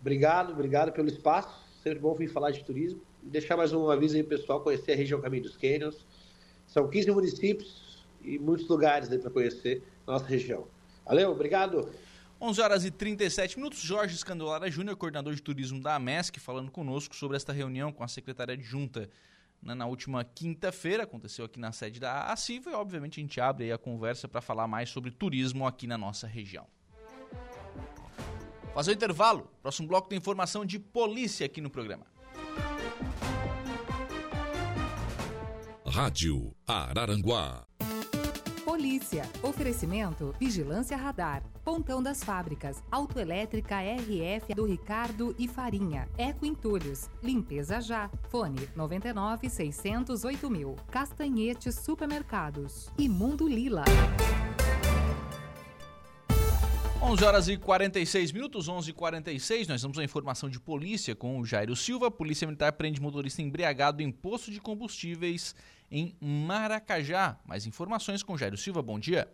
[0.00, 1.66] Obrigado, obrigado pelo espaço.
[1.82, 3.00] Sempre bom vir falar de turismo.
[3.22, 6.04] E deixar mais um aviso aí, pessoal, conhecer a região Caminho dos Canyons.
[6.66, 10.66] São 15 municípios e muitos lugares aí para conhecer a nossa região.
[11.06, 11.90] Valeu, obrigado.
[12.40, 13.80] 11 horas e 37 minutos.
[13.80, 18.08] Jorge Escandolara Júnior, coordenador de turismo da AMESC, falando conosco sobre esta reunião com a
[18.08, 19.10] secretária adjunta
[19.60, 21.02] né, na última quinta-feira.
[21.02, 24.68] Aconteceu aqui na sede da ACIVA e, obviamente, a gente abre a conversa para falar
[24.68, 26.66] mais sobre turismo aqui na nossa região.
[28.72, 29.50] Fazer o intervalo.
[29.60, 32.06] Próximo bloco tem informação de polícia aqui no programa.
[35.84, 37.66] Rádio Araranguá.
[38.78, 39.28] Polícia.
[39.42, 41.42] Oferecimento Vigilância Radar.
[41.64, 42.80] Pontão das Fábricas.
[42.92, 46.08] Autoelétrica RF do Ricardo e Farinha.
[46.16, 47.10] Eco Entulhos.
[47.20, 48.08] Limpeza já.
[48.28, 50.76] Fone 99 608 mil.
[50.92, 52.88] Castanhetes Supermercados.
[52.96, 53.82] E Mundo Lila.
[57.08, 61.40] 11 horas e 46 minutos, 11 e 46 nós temos a informação de polícia com
[61.40, 62.10] o Jairo Silva.
[62.10, 65.54] Polícia Militar prende motorista embriagado em posto de combustíveis
[65.90, 67.38] em Maracajá.
[67.46, 69.26] Mais informações com Jairo Silva, bom dia.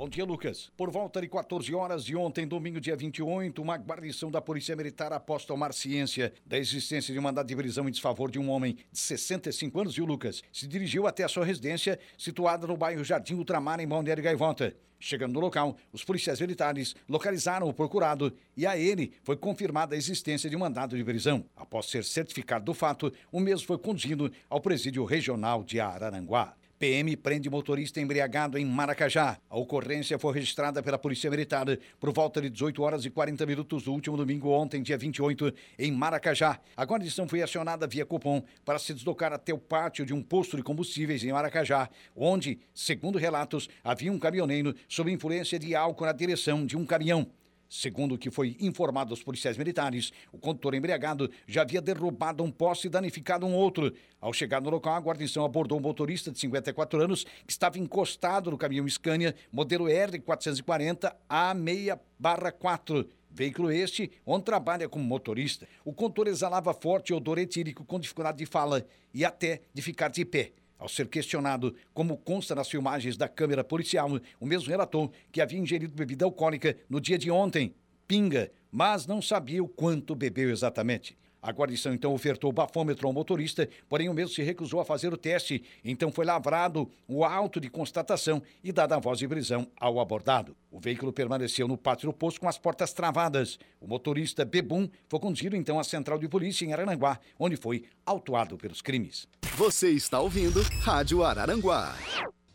[0.00, 0.72] Bom dia, Lucas.
[0.78, 5.12] Por volta de 14 horas de ontem, domingo, dia 28, uma guarnição da Polícia Militar
[5.12, 8.78] após tomar ciência da existência de um mandado de prisão em desfavor de um homem
[8.90, 13.04] de 65 anos, e o Lucas, se dirigiu até a sua residência, situada no bairro
[13.04, 14.74] Jardim Ultramar, em Balneário Gaivota.
[14.98, 19.98] Chegando no local, os policiais militares localizaram o procurado e a ele foi confirmada a
[19.98, 21.44] existência de um mandado de prisão.
[21.54, 26.56] Após ser certificado do fato, o mesmo foi conduzido ao presídio regional de Araranguá.
[26.80, 29.36] PM prende motorista embriagado em Maracajá.
[29.50, 31.66] A ocorrência foi registrada pela Polícia Militar
[32.00, 35.92] por volta de 18 horas e 40 minutos do último domingo, ontem, dia 28, em
[35.92, 36.58] Maracajá.
[36.74, 40.56] A guarnição foi acionada via cupom para se deslocar até o pátio de um posto
[40.56, 46.12] de combustíveis em Maracajá, onde, segundo relatos, havia um caminhoneiro sob influência de álcool na
[46.12, 47.30] direção de um caminhão.
[47.72, 52.50] Segundo o que foi informado aos policiais militares, o condutor embriagado já havia derrubado um
[52.50, 53.94] poste e danificado um outro.
[54.20, 58.50] Ao chegar no local, a guarnição abordou um motorista de 54 anos que estava encostado
[58.50, 63.06] no caminhão Scania, modelo R440 A6-4.
[63.30, 65.68] Veículo este, onde trabalha como motorista.
[65.84, 70.24] O condutor exalava forte odor etílico com dificuldade de fala e até de ficar de
[70.24, 70.50] pé.
[70.80, 74.08] Ao ser questionado, como consta nas filmagens da câmera policial,
[74.40, 77.74] o mesmo relatou que havia ingerido bebida alcoólica no dia de ontem,
[78.08, 81.18] pinga, mas não sabia o quanto bebeu exatamente.
[81.42, 85.12] A guarnição então ofertou o bafômetro ao motorista, porém o mesmo se recusou a fazer
[85.12, 85.62] o teste.
[85.84, 90.56] Então foi lavrado o auto de constatação e dada a voz de prisão ao abordado.
[90.70, 93.58] O veículo permaneceu no pátio do posto com as portas travadas.
[93.80, 98.56] O motorista Bebum foi conduzido então à central de polícia em Arananguá, onde foi autuado
[98.58, 99.26] pelos crimes.
[99.56, 101.94] Você está ouvindo Rádio Araranguá.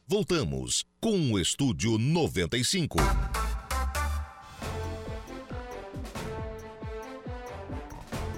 [0.07, 2.97] Voltamos com o Estúdio 95.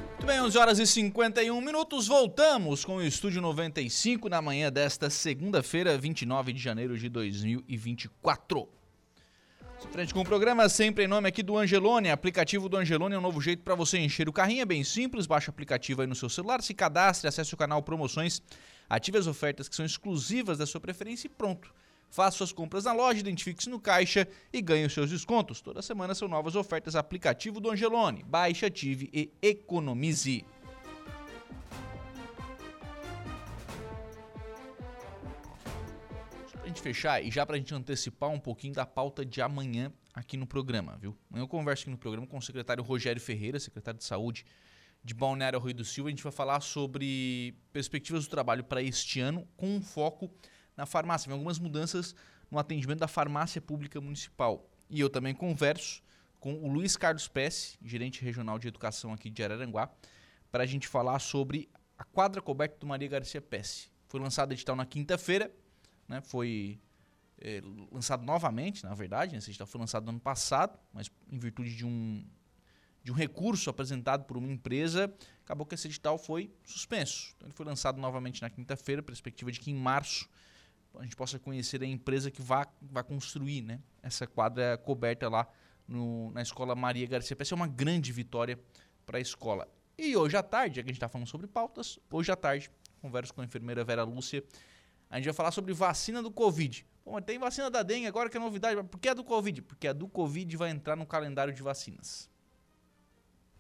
[0.10, 2.08] Muito bem, 11 horas e 51 minutos.
[2.08, 8.77] Voltamos com o Estúdio 95 na manhã desta segunda-feira, 29 de janeiro de 2024.
[9.86, 12.10] Frente com o programa, sempre em nome aqui do Angelone.
[12.10, 14.62] Aplicativo do Angelone é um novo jeito para você encher o carrinho.
[14.62, 17.82] É bem simples, baixa o aplicativo aí no seu celular, se cadastre, acesse o canal
[17.82, 18.42] Promoções,
[18.90, 21.74] ative as ofertas que são exclusivas da sua preferência e pronto.
[22.10, 25.62] Faça suas compras na loja, identifique-se no caixa e ganhe os seus descontos.
[25.62, 26.96] Toda semana são novas ofertas.
[26.96, 28.24] Aplicativo do Angelone.
[28.24, 30.46] Baixe, ative e economize.
[36.88, 40.98] Fechar e já pra gente antecipar um pouquinho da pauta de amanhã aqui no programa,
[40.98, 41.18] viu?
[41.30, 44.46] Amanhã eu converso aqui no programa com o secretário Rogério Ferreira, secretário de Saúde
[45.04, 46.08] de Balneário Rio do Silva.
[46.08, 50.32] A gente vai falar sobre perspectivas do trabalho para este ano com um foco
[50.78, 51.28] na farmácia.
[51.28, 52.16] Vem algumas mudanças
[52.50, 54.70] no atendimento da farmácia pública municipal.
[54.90, 56.02] E eu também converso
[56.40, 59.92] com o Luiz Carlos Pesce, gerente regional de educação aqui de Araranguá,
[60.50, 63.90] para a gente falar sobre a quadra coberta do Maria Garcia Pesce.
[64.08, 65.52] Foi lançado edital na quinta-feira,
[66.08, 66.22] né?
[66.22, 66.80] foi
[67.40, 69.40] é, lançado novamente, na verdade, né?
[69.40, 72.26] edital foi lançado no ano passado, mas em virtude de um,
[73.04, 77.34] de um recurso apresentado por uma empresa, acabou que esse edital foi suspenso.
[77.36, 80.30] Então ele foi lançado novamente na quinta-feira, perspectiva de que em março
[80.96, 82.66] a gente possa conhecer a empresa que vai,
[83.06, 85.48] construir né, essa quadra coberta lá
[85.88, 87.54] no, na escola Maria Garcia Pesce.
[87.54, 88.60] É uma grande vitória
[89.06, 89.68] para a escola.
[89.98, 92.70] E hoje à tarde, já que a gente está falando sobre pautas, hoje à tarde,
[93.02, 94.44] converso com a enfermeira Vera Lúcia,
[95.10, 96.86] a gente vai falar sobre vacina do Covid.
[97.06, 98.84] Bom, mas tem vacina da dengue agora que é novidade.
[98.84, 99.62] Por que a do Covid?
[99.62, 102.30] Porque a do Covid vai entrar no calendário de vacinas.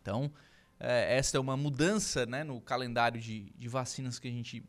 [0.01, 0.31] Então,
[0.79, 4.63] é, essa é uma mudança né, no calendário de, de vacinas que a gente.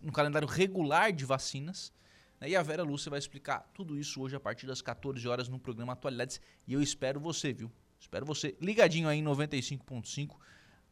[0.00, 1.92] no calendário regular de vacinas.
[2.40, 5.48] Né, e a Vera Lúcia vai explicar tudo isso hoje a partir das 14 horas
[5.48, 6.40] no programa Atualidades.
[6.66, 7.70] E eu espero você, viu?
[8.00, 10.36] Espero você ligadinho aí em 95.5,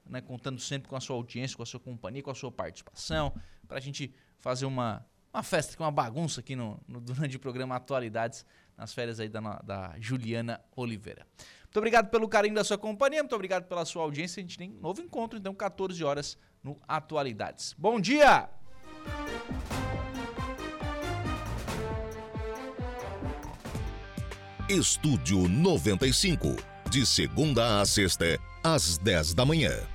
[0.06, 3.34] né, contando sempre com a sua audiência, com a sua companhia, com a sua participação,
[3.66, 7.76] para a gente fazer uma, uma festa, uma bagunça aqui no, no, durante o programa
[7.76, 8.44] Atualidades,
[8.76, 11.26] nas férias aí da, da Juliana Oliveira.
[11.62, 14.40] Muito obrigado pelo carinho da sua companhia, muito obrigado pela sua audiência.
[14.40, 17.74] A gente tem um novo encontro, então, 14 horas no Atualidades.
[17.78, 18.48] Bom dia!
[24.68, 26.56] Estúdio 95,
[26.88, 29.91] de segunda a sexta, às 10 da manhã.